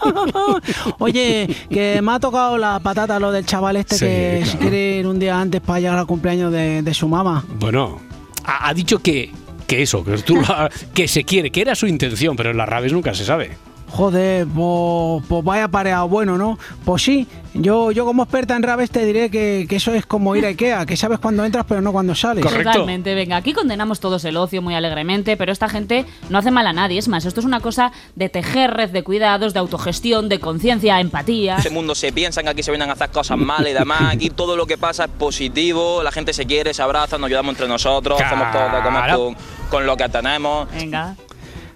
[0.98, 4.58] Oye, que me ha tocado la patata lo del chaval este Sí, que claro.
[4.60, 7.44] quiere ir un día antes para llegar al cumpleaños de, de su mamá.
[7.58, 8.00] Bueno,
[8.44, 9.30] ha, ha dicho que,
[9.66, 12.68] que eso, que, tú la- que se quiere, que era su intención, pero en las
[12.68, 13.56] raves nunca se sabe.
[13.90, 16.58] Joder, pues, pues vaya pareado bueno, ¿no?
[16.84, 20.36] Pues sí, yo, yo como experta en raves te diré que, que eso es como
[20.36, 22.44] ir a Ikea, que sabes cuando entras pero no cuando sales.
[22.44, 26.66] Totalmente, venga, aquí condenamos todos el ocio muy alegremente, pero esta gente no hace mal
[26.66, 26.98] a nadie.
[26.98, 31.00] Es más, esto es una cosa de tejer red de cuidados, de autogestión, de conciencia,
[31.00, 31.56] empatía.
[31.56, 34.02] Este mundo se piensan que aquí se vienen a hacer cosas malas y demás.
[34.14, 37.50] Aquí todo lo que pasa es positivo, la gente se quiere, se abraza, nos ayudamos
[37.54, 39.24] entre nosotros, hacemos todo Claro.
[39.24, 39.36] con,
[39.70, 40.68] con lo que tenemos.
[40.72, 41.16] Venga.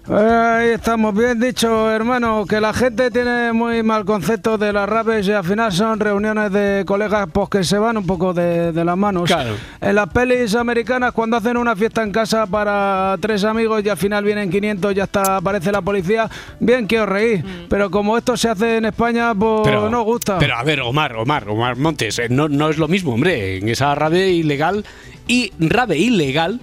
[0.07, 5.27] Ahí estamos, bien dicho, hermano, que la gente tiene muy mal concepto de las raves
[5.27, 8.85] y al final son reuniones de colegas pues, que se van un poco de, de
[8.85, 9.23] las manos.
[9.23, 9.55] Claro.
[9.81, 13.97] En las pelis americanas, cuando hacen una fiesta en casa para tres amigos y al
[13.97, 16.29] final vienen 500 y hasta aparece la policía,
[16.59, 17.43] bien que os reís.
[17.67, 20.37] Pero como esto se hace en España, pues no gusta.
[20.37, 23.57] Pero a ver, Omar, Omar, Omar Montes, eh, no, no es lo mismo, hombre.
[23.57, 24.85] En esa rave ilegal
[25.27, 26.59] y rave ilegal,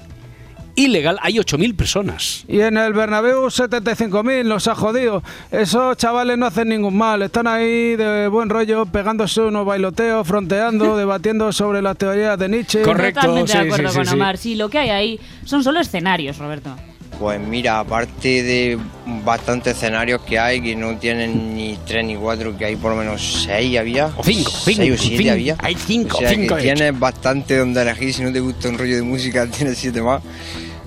[0.75, 2.45] ilegal hay 8.000 personas.
[2.49, 5.23] Y en el Bernabéu 75.000, nos ha jodido.
[5.51, 10.97] Esos chavales no hacen ningún mal, están ahí de buen rollo, pegándose unos bailoteos, fronteando,
[11.03, 12.83] debatiendo sobre las teorías de Nietzsche.
[12.83, 14.39] Totalmente de acuerdo con Omar.
[14.39, 16.77] Sí, lo que hay ahí son solo escenarios, Roberto.
[17.23, 18.77] Pues mira, aparte de
[19.25, 22.97] bastantes escenarios que hay, que no tienen ni tres ni cuatro, que hay por lo
[22.97, 24.07] menos seis había.
[24.17, 25.31] O cinco, seis cinco, o siete cinco.
[25.31, 25.57] había.
[25.61, 26.75] Hay cinco, O sea, cinco, que de hecho.
[26.79, 30.21] tienes bastante donde elegir, si no te gusta un rollo de música, tienes siete más.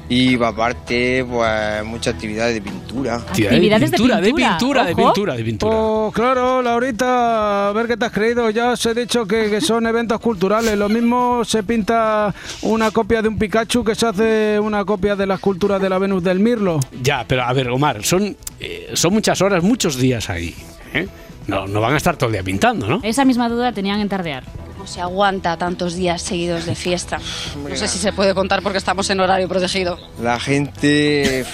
[0.08, 3.16] Y aparte, pues muchas actividades de pintura.
[3.16, 5.76] Actividades de pintura, de pintura, pintura, de pintura, de pintura.
[5.76, 8.50] Pues claro, Laurita, a ver qué te has creído.
[8.52, 10.78] Ya os he dicho que, que son eventos culturales.
[10.78, 15.26] Lo mismo se pinta una copia de un Pikachu que se hace una copia de
[15.26, 16.80] la escultura de la Venus del Mirlo.
[17.02, 20.54] Ya, pero a ver, Omar, son, eh, son muchas horas, muchos días ahí.
[20.94, 21.08] ¿eh?
[21.48, 23.00] No, no van a estar todo el día pintando, ¿no?
[23.04, 24.44] Esa misma duda tenían en Tardear.
[24.78, 27.20] No se aguanta tantos días seguidos de fiesta.
[27.68, 29.98] No sé si se puede contar porque estamos en horario protegido.
[30.22, 31.46] La gente,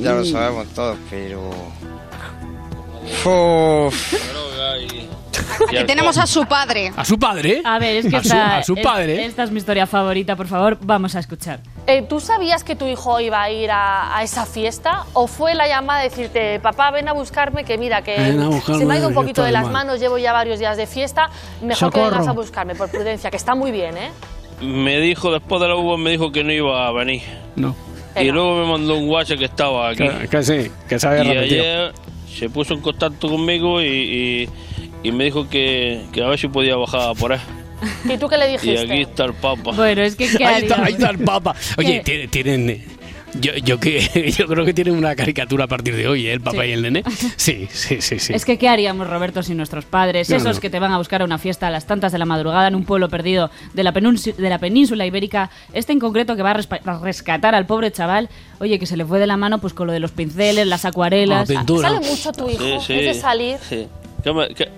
[0.00, 1.50] ya lo sabemos todos, pero...
[3.24, 4.14] Uf.
[5.68, 6.92] Aquí tenemos a su padre.
[6.96, 7.60] ¿A su padre?
[7.64, 9.24] A ver, es que A su- esta, a su es- padre.
[9.26, 11.60] esta es mi historia favorita, por favor, vamos a escuchar.
[11.92, 15.06] Eh, ¿Tú sabías que tu hijo iba a ir a, a esa fiesta?
[15.12, 18.14] ¿O fue la llamada de decirte, papá, ven a buscarme, que mira, que
[18.64, 19.72] se me ha ido un poquito de las mal"?
[19.72, 21.30] manos, llevo ya varios días de fiesta,
[21.60, 24.10] mejor que vengas a buscarme, por prudencia, que está muy bien, ¿eh?
[24.60, 27.22] Me dijo, después de la uva, me dijo que no iba a venir.
[27.56, 27.74] No.
[28.14, 30.06] Y luego me mandó un WhatsApp que estaba aquí.
[30.08, 31.60] Que, que sí, que se había y repetido.
[31.62, 31.92] ayer
[32.38, 34.48] se puso en contacto conmigo y, y-
[35.02, 37.40] y me dijo que, que a ver si podía bajar por ahí.
[38.04, 38.80] ¿Y tú qué le Y dijiste?
[38.92, 39.72] aquí está el Papa.
[39.72, 40.86] Bueno, es que ¿qué Ahí está, haríamos?
[40.86, 41.54] ahí está el Papa.
[41.78, 42.84] Oye, tienen.
[43.40, 46.32] Yo, yo, que, yo creo que tienen una caricatura a partir de hoy, ¿eh?
[46.32, 46.68] el papá Sí.
[46.70, 47.04] y el nene.
[47.36, 48.32] Sí, sí, sí, sí.
[48.32, 50.28] Es que ¿qué haríamos, Roberto, sin nuestros padres?
[50.30, 50.60] No, Esos no.
[50.60, 52.74] que te van a buscar a una fiesta a las tantas de la madrugada en
[52.74, 55.48] un pueblo perdido de la, de la península ibérica.
[55.72, 58.28] Este en concreto que va a rescatar al pobre chaval,
[58.58, 60.84] oye, que se le fue de la mano pues con lo de los pinceles, las
[60.84, 61.46] acuarelas.
[61.48, 61.88] Pintura.
[61.90, 62.64] ¿Sale mucho tu hijo?
[62.80, 62.92] Sí, sí.
[62.94, 63.58] ¿Es de salir?
[63.68, 63.86] Sí.
[64.24, 64.68] ¿Qué me- qué?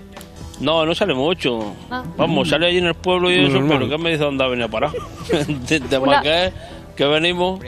[0.63, 1.75] No, no sale mucho.
[1.91, 2.05] Ah.
[2.17, 3.79] Vamos, sale allí en el pueblo y eso, normal.
[3.79, 4.93] pero ¿qué me dice dónde ha venido a parar?
[5.69, 6.53] de de
[6.97, 7.61] que venimos.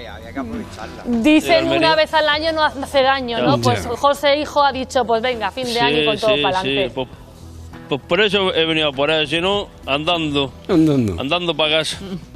[1.06, 3.56] Dicen una vez al año no hace daño, ¿no?
[3.56, 3.62] Ya.
[3.62, 6.92] Pues José Hijo ha dicho, pues venga, fin de año y con todo para adelante.
[6.94, 7.08] Pues,
[7.88, 10.52] pues por eso he venido por ahí, si no, andando.
[10.68, 11.20] Andando.
[11.20, 11.98] Andando para casa.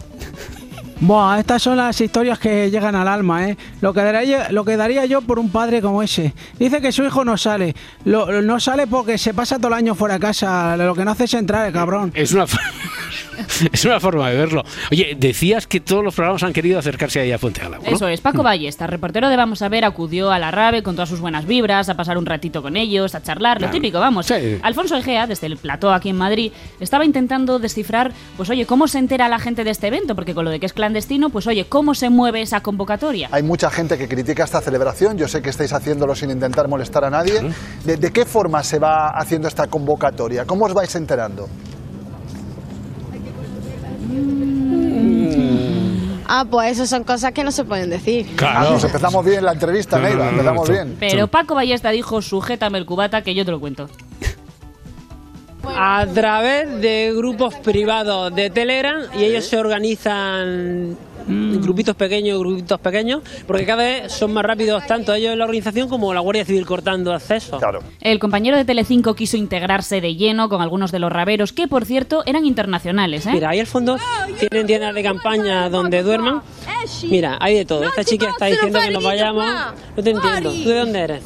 [1.01, 3.57] Buah, estas son las historias que llegan al alma, ¿eh?
[3.81, 6.35] Lo que, daría, lo que daría yo por un padre como ese.
[6.59, 7.75] Dice que su hijo no sale.
[8.05, 10.77] Lo- no sale porque se pasa todo el año fuera de casa.
[10.77, 12.11] Lo que no hace es entrar, el cabrón.
[12.15, 12.47] Es una,
[13.73, 14.65] es una forma de verlo.
[14.91, 17.95] Oye, decías que todos los programas han querido acercarse ahí a Fuente Álamo, ¿no?
[17.97, 21.09] Eso es, Paco Ballesta, reportero de Vamos a ver, acudió a la RAVE con todas
[21.09, 24.27] sus buenas vibras, a pasar un ratito con ellos, a charlar, lo típico, vamos.
[24.27, 24.59] Sí.
[24.63, 28.99] Alfonso Egea, desde el plató aquí en Madrid, estaba intentando descifrar, pues oye, ¿cómo se
[28.99, 30.17] entera la gente de este evento?
[30.17, 33.29] Porque con lo de que es clandestino, pues oye, ¿cómo se mueve esa convocatoria?
[33.31, 35.19] Hay mucha gente que critica esta celebración.
[35.19, 37.53] Yo sé que estáis haciéndolo sin intentar molestar a nadie.
[37.85, 40.47] ¿De, de qué forma se va haciendo esta convocatoria?
[40.47, 41.47] ¿Cómo os vais enterando?
[46.27, 48.27] Ah, pues eso son cosas que no se pueden decir.
[48.43, 50.97] Ah, pues empezamos bien la entrevista, no, empezamos bien.
[51.01, 53.89] Pero Paco Ballesta dijo, sujétame el cubata que yo te lo cuento.
[55.77, 60.97] A través de grupos privados de Telegram y ellos se organizan
[61.29, 61.61] Mm.
[61.61, 65.89] grupitos pequeños, grupitos pequeños, porque cada vez son más rápidos tanto ellos en la organización
[65.89, 67.59] como la Guardia Civil cortando acceso.
[67.59, 67.81] Claro.
[68.01, 71.85] El compañero de Telecinco quiso integrarse de lleno con algunos de los raveros, que por
[71.85, 73.31] cierto eran internacionales, ¿eh?
[73.33, 73.99] Mira, ahí al fondo
[74.39, 76.43] tienen tiendas de campaña donde duerman.
[77.05, 77.85] Mira, hay de todo.
[77.85, 79.45] Esta chica está diciendo que nos vayamos.
[79.97, 80.53] No te entiendo.
[80.53, 81.25] ¿Tú de dónde eres?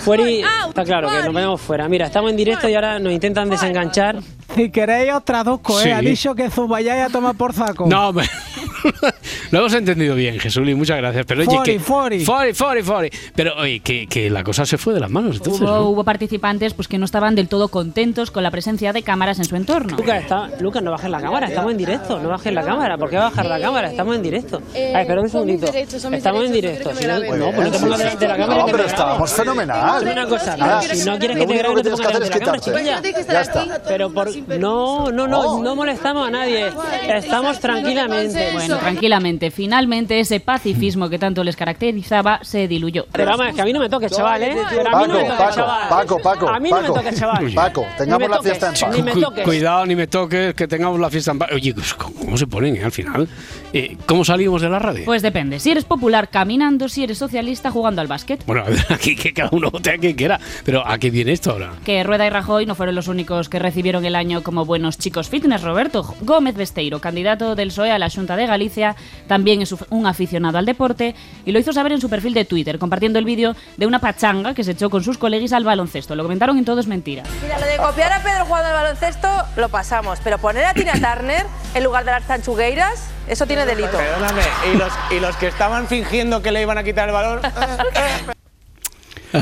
[0.00, 0.24] Fuera.
[0.68, 1.88] Está claro que nos vayamos fuera.
[1.88, 4.20] Mira, estamos en directo y ahora nos intentan desenganchar.
[4.54, 5.84] Si queréis os traduzco, ¿eh?
[5.84, 5.90] Sí.
[5.90, 7.86] Ha dicho que os vayáis a tomar por saco.
[7.86, 8.28] No, hombre.
[9.50, 11.24] lo hemos entendido bien, Jesuli, muchas gracias.
[11.26, 12.24] Pero oye, Fori, que, fori.
[12.24, 13.10] fori, fori, fori.
[13.34, 15.36] Pero oye, que, que la cosa se fue de las manos.
[15.36, 15.88] Entonces, Hubo, ¿no?
[15.88, 19.44] hubo participantes pues que no estaban del todo contentos con la presencia de cámaras en
[19.44, 19.96] su entorno.
[19.96, 22.96] Lucas, está, Lucas, no bajes la cámara, estamos en directo, no bajes la cámara.
[22.96, 23.88] ¿Por qué bajar la cámara?
[23.90, 24.60] Estamos en directo.
[24.74, 25.66] Eh, Ay, espera un segundito.
[25.72, 26.90] Estamos en directo.
[26.90, 28.60] no Si no, no, pues no te pongas delante de la cámara.
[28.60, 29.44] No, pero estábamos graben.
[29.44, 30.02] fenomenal.
[30.02, 30.82] Una cosa, Nada.
[30.82, 33.02] si no quieres que te graben, no te pongas hacer delante es de la cámara,
[33.02, 33.32] chiquilla.
[33.32, 33.80] Ya está.
[33.88, 34.28] Pero por...
[34.58, 36.70] No, no, no, no molestamos a nadie.
[37.08, 38.50] Estamos tranquilamente.
[38.52, 39.50] Bueno, eso, tranquilamente.
[39.50, 43.06] Finalmente ese pacifismo que tanto les caracterizaba se diluyó.
[43.12, 44.56] Pero vamos, que a mí no me toques, chaval, ¿eh?
[44.70, 45.88] Pero a mí no me Paco, chaval.
[45.88, 46.94] Paco, Paco, A mí no me Paco.
[46.94, 47.52] toques, chaval.
[47.54, 48.94] Paco, tengamos la fiesta en paz.
[48.96, 49.44] Ni me Cu- toques.
[49.44, 51.50] Cuidado, ni me toques, que tengamos la fiesta en paz.
[51.52, 53.28] Oye, pues, ¿cómo se ponen eh, al final?
[53.76, 55.04] Eh, ¿Cómo salimos de la radio?
[55.04, 55.58] Pues depende.
[55.58, 58.46] Si eres popular caminando, si eres socialista jugando al básquet.
[58.46, 60.38] Bueno, a ver, aquí que cada uno vote a quien quiera.
[60.64, 61.72] Pero ¿a qué viene esto ahora?
[61.84, 65.28] Que Rueda y Rajoy no fueron los únicos que recibieron el año como buenos chicos
[65.28, 65.62] fitness.
[65.62, 68.94] Roberto Gómez Besteiro, candidato del PSOE a la Junta de Galicia,
[69.26, 72.78] también es un aficionado al deporte y lo hizo saber en su perfil de Twitter,
[72.78, 76.14] compartiendo el vídeo de una pachanga que se echó con sus colegas al baloncesto.
[76.14, 77.24] Lo comentaron en todo es mentira.
[77.42, 80.92] Mira, lo de copiar a Pedro jugando al baloncesto lo pasamos, pero poner a Tina
[80.92, 81.44] Turner
[81.74, 83.96] en lugar de las tanchugueiras, eso tiene delito.
[83.96, 87.40] Perdóname, ¿y los, y los que estaban fingiendo que le iban a quitar el balón?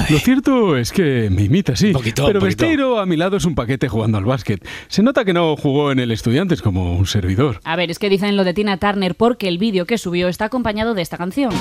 [0.09, 1.93] Lo cierto es que me imita, sí.
[1.93, 2.65] Poquito, pero poquito.
[2.65, 4.67] Besteiro a mi lado es un paquete jugando al básquet.
[4.89, 7.61] Se nota que no jugó en el Estudiantes como un servidor.
[7.65, 10.47] A ver, es que dicen lo de Tina Turner porque el vídeo que subió está
[10.47, 11.53] acompañado de esta canción.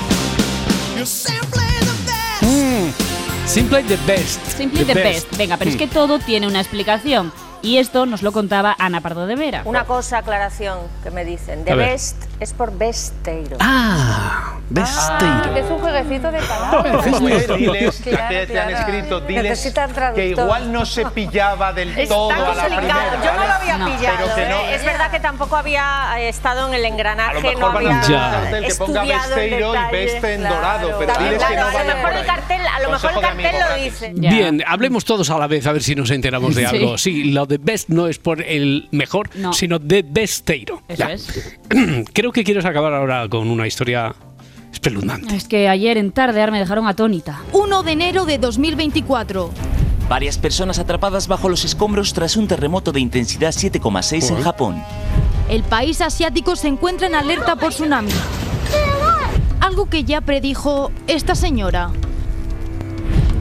[3.44, 4.42] Simply the best.
[4.46, 5.36] Simply the best.
[5.36, 7.30] Venga, pero es que todo tiene una explicación.
[7.62, 9.62] Y esto nos lo contaba Ana Pardo de Vera.
[9.64, 11.60] Una cosa, aclaración, que me dicen.
[11.60, 13.56] A De best es por besteiro.
[13.60, 15.54] Ah, Besteiro.
[15.54, 17.06] que es un jueguecito de palabras.
[17.20, 19.72] Pues diles, Claro, que te han escrito, diles
[20.14, 22.78] que igual no se pillaba del Está todo a la complicado.
[22.78, 23.24] primera.
[23.24, 23.96] Yo no lo había ¿vale?
[23.96, 24.16] pillado.
[24.18, 24.74] Pero que no, ¿eh?
[24.74, 27.86] Es verdad que tampoco había eh, estado en el A engranaje, lo mejor no van
[27.86, 30.54] a había un cartel que ponga Besteiro y Beste en claro.
[30.56, 33.16] dorado, pero También, diles que no a lo mejor el cartel, a lo mejor el
[33.16, 34.12] de cartel lo dice.
[34.16, 36.98] Bien, hablemos todos a la vez a ver si nos enteramos de algo.
[36.98, 39.52] Sí, lo de best no es por el mejor, No.
[39.52, 40.82] sino de besteiro.
[40.88, 41.12] Eso Ya.
[41.12, 41.58] es.
[42.12, 44.14] Creo que quieres acabar ahora con una historia
[44.72, 45.36] espeluznante.
[45.36, 47.40] Es que ayer en Tardear me dejaron atónita.
[47.52, 49.50] 1 de enero de 2024.
[50.08, 54.82] Varias personas atrapadas bajo los escombros tras un terremoto de intensidad 7,6 en Japón.
[55.48, 58.10] El país asiático se encuentra en alerta por tsunami.
[59.60, 61.90] Algo que ya predijo esta señora.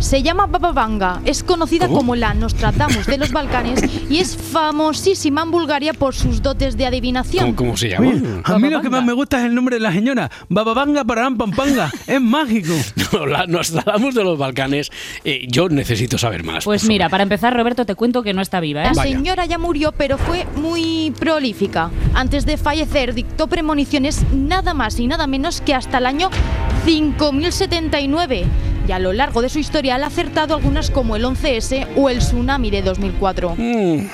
[0.01, 5.43] Se llama Baba Vanga, es conocida como la Nostradamus de los Balcanes y es famosísima
[5.43, 7.45] en Bulgaria por sus dotes de adivinación.
[7.45, 8.07] ¿Cómo, cómo se llama?
[8.09, 10.29] Oye, a mí lo que más me gusta es el nombre de la señora.
[10.49, 11.89] Bababanga Pararam Pampanga.
[12.07, 12.73] Es mágico.
[13.13, 14.89] No, la- nos hablamos de los Balcanes.
[15.25, 16.63] Eh, yo necesito saber más.
[16.63, 18.91] Pues mira, para empezar, Roberto, te cuento que no está viva, ¿eh?
[18.95, 21.91] La señora ya murió, pero fue muy prolífica.
[22.13, 26.29] Antes de fallecer, dictó premoniciones nada más y nada menos que hasta el año
[26.85, 28.45] 5079.
[28.87, 32.19] Y a lo largo de su historia ha acertado algunas como el 11S o el
[32.19, 33.55] tsunami de 2004.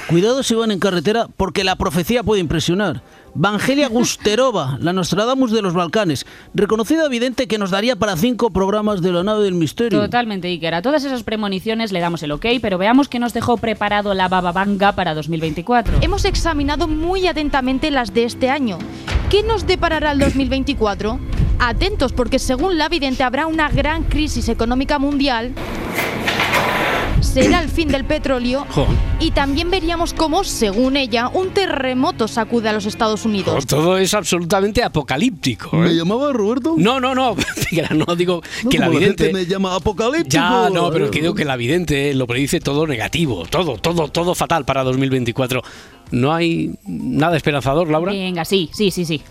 [0.08, 3.02] Cuidado si van en carretera porque la profecía puede impresionar.
[3.34, 9.02] Vangelia Gusterova, la Nostradamus de los Balcanes, reconocida vidente que nos daría para cinco programas
[9.02, 10.02] de la nave del misterio.
[10.02, 10.74] Totalmente, Iker.
[10.74, 14.28] A todas esas premoniciones le damos el ok, pero veamos que nos dejó preparado la
[14.28, 16.00] Baba Vanga para 2024.
[16.02, 18.80] Hemos examinado muy atentamente las de este año.
[19.30, 21.20] ¿Qué nos deparará el 2024?
[21.60, 25.54] Atentos porque según la vidente habrá una gran crisis económica mundial.
[27.20, 28.88] Será el fin del petróleo Jo,
[29.20, 33.66] y también veríamos cómo, según ella, un terremoto sacude a los Estados Unidos.
[33.66, 35.76] todo es absolutamente apocalíptico.
[35.78, 36.76] ¿Me llamaba Roberto?
[36.78, 37.36] No, no, no.
[37.96, 39.24] no digo No, que la como la vidente.
[39.26, 40.30] gente me llama apocalíptico.
[40.32, 44.34] Ya, no, pero que digo que la vidente lo predice todo negativo, todo, todo, todo
[44.36, 45.62] fatal para 2024.
[46.12, 48.12] ¿No hay nada esperanzador, Laura?
[48.14, 49.22] Venga, sí, sí, sí, sí.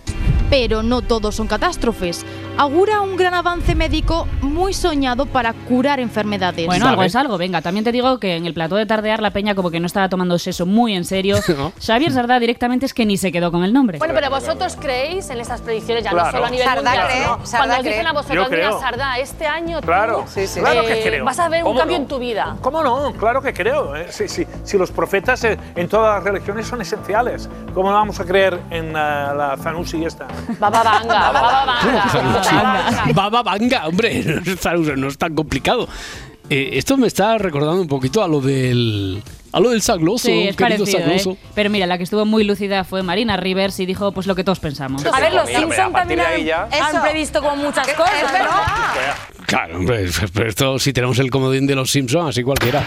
[0.51, 2.25] Pero no todos son catástrofes.
[2.59, 6.65] Augura un gran avance médico muy soñado para curar enfermedades.
[6.67, 7.37] Bueno, algo es algo.
[7.37, 9.87] Venga, también te digo que en el plató de tardear la peña como que no
[9.87, 11.37] estaba tomándose eso muy en serio.
[11.57, 11.73] No.
[11.81, 13.99] Xavier Sardá directamente es que ni se quedó con el nombre.
[13.99, 16.33] Bueno, pero vosotros creéis en estas predicciones, ya no Claro.
[16.33, 17.47] solo a nivel Sardá mundial, cree, ¿no?
[17.47, 18.79] Sardá Cuando os dicen a vosotros, mira.
[18.79, 20.25] Sardá, este año tú, Claro,
[20.55, 21.25] claro que eh, creo.
[21.25, 22.03] vas a ver un ¿Cómo cambio no?
[22.03, 22.57] en tu vida.
[22.61, 23.13] ¿Cómo no?
[23.15, 23.97] Claro que creo.
[23.97, 24.07] eh.
[24.11, 24.47] Sí, sí.
[24.65, 28.61] Si los profetas eh, en todas las religiones son esenciales, ¿cómo no vamos a creer
[28.71, 30.27] en eh, la Zanussi esta?
[30.59, 33.13] Baba Vanga, Baba Vanga.
[33.15, 34.25] Baba Vanga, hombre,
[34.97, 35.89] no es tan complicado.
[36.49, 39.23] Eh, esto me está recordando un poquito a lo del.
[39.53, 41.31] A lo del sagloso, Sí, es querido parecido, sagloso.
[41.33, 41.39] ¿eh?
[41.55, 44.45] Pero mira, la que estuvo muy lúcida fue Marina Rivers y dijo pues lo que
[44.45, 45.05] todos pensamos.
[45.07, 49.47] A ver, los Mira, Simpson a partir también han, han previsto como muchas cosas, ¿no?
[49.47, 52.85] Claro, hombre, pero esto si tenemos el comodín de los Simpsons, así cualquiera.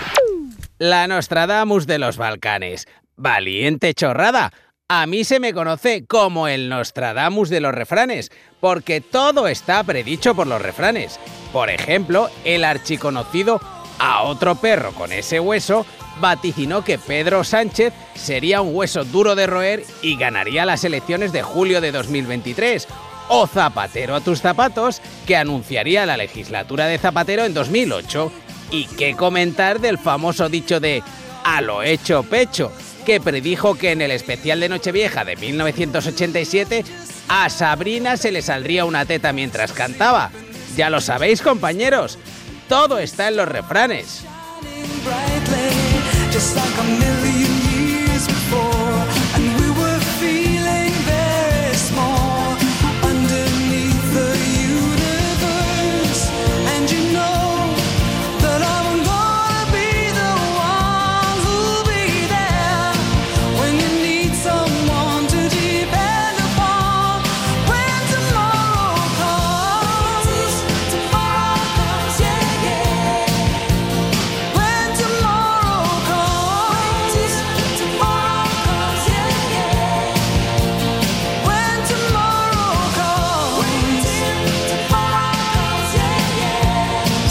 [0.77, 2.87] La Nostradamus de los Balcanes.
[3.17, 4.53] Valiente chorrada.
[4.91, 10.33] A mí se me conoce como el Nostradamus de los refranes, porque todo está predicho
[10.33, 11.19] por los refranes.
[11.53, 13.61] Por ejemplo, el archiconocido
[13.99, 15.85] a otro perro con ese hueso
[16.19, 21.43] vaticinó que Pedro Sánchez sería un hueso duro de roer y ganaría las elecciones de
[21.43, 22.87] julio de 2023.
[23.27, 28.31] O Zapatero a tus zapatos, que anunciaría la legislatura de Zapatero en 2008.
[28.71, 31.03] ¿Y qué comentar del famoso dicho de
[31.43, 32.71] a lo hecho pecho?
[33.09, 36.85] Que predijo que en el especial de Nochevieja de 1987
[37.27, 40.29] a Sabrina se le saldría una teta mientras cantaba.
[40.77, 42.19] Ya lo sabéis, compañeros.
[42.67, 44.25] Todo está en los refranes.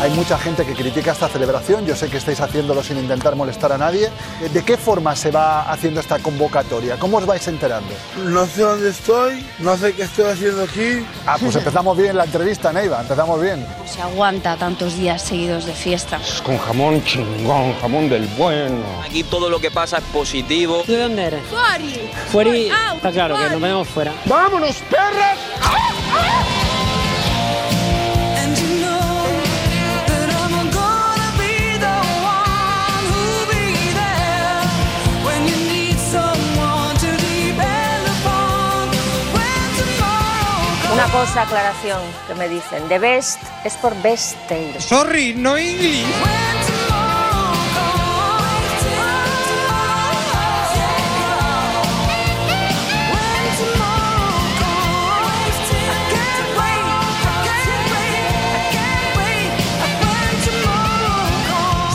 [0.00, 3.72] Hay mucha gente que critica esta celebración, yo sé que estáis haciéndolo sin intentar molestar
[3.72, 4.10] a nadie.
[4.52, 6.98] ¿De qué forma se va haciendo esta convocatoria?
[6.98, 7.88] ¿Cómo os vais enterando?
[8.24, 11.04] No sé dónde estoy, no sé qué estoy haciendo aquí.
[11.26, 13.60] Ah, pues empezamos bien la entrevista, Neiva, empezamos bien.
[13.62, 16.20] No se aguanta tantos días seguidos de fiesta.
[16.44, 18.84] Con jamón chingón, jamón del bueno.
[19.04, 20.82] Aquí todo lo que pasa es positivo.
[20.84, 21.42] ¿Tú de dónde eres?
[21.46, 22.10] Fuori.
[22.30, 24.12] Fuera, está claro que nos vemos fuera.
[24.26, 25.38] ¡Vámonos, perras!
[26.16, 26.55] And
[41.06, 42.88] Una cosa, aclaración, que me dicen.
[42.88, 44.74] The best es por best tail.
[44.80, 46.04] Sorry, no English.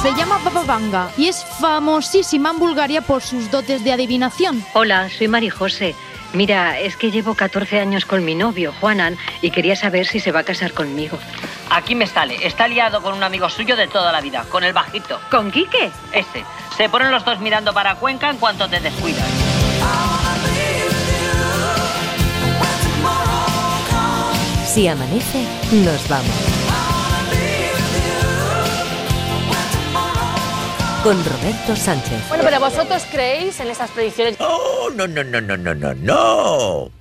[0.02, 4.64] Se llama Baba Vanga y es famosísima en Bulgaria por sus dotes de adivinación.
[4.74, 5.96] Hola, soy Mari José.
[6.34, 10.32] Mira, es que llevo 14 años con mi novio, Juanan, y quería saber si se
[10.32, 11.20] va a casar conmigo.
[11.70, 12.46] Aquí me sale.
[12.46, 15.20] Está liado con un amigo suyo de toda la vida, con el bajito.
[15.30, 15.92] ¿Con Quique?
[16.12, 16.46] Ese.
[16.78, 19.28] Se ponen los dos mirando para Cuenca en cuanto te descuidas.
[24.66, 25.46] Si amanece,
[25.84, 26.61] nos vamos.
[31.04, 32.30] Con Roberto Sánchez.
[32.30, 34.38] Bueno, pero vosotros creéis en estas predicciones.
[34.40, 36.92] Oh, no, no, no, no, no, no, no.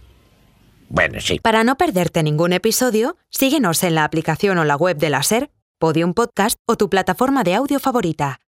[0.89, 1.39] Bueno, sí.
[1.39, 5.51] Para no perderte ningún episodio, síguenos en la aplicación o la web de la SER,
[5.79, 8.39] Podium Podcast o tu plataforma de audio favorita.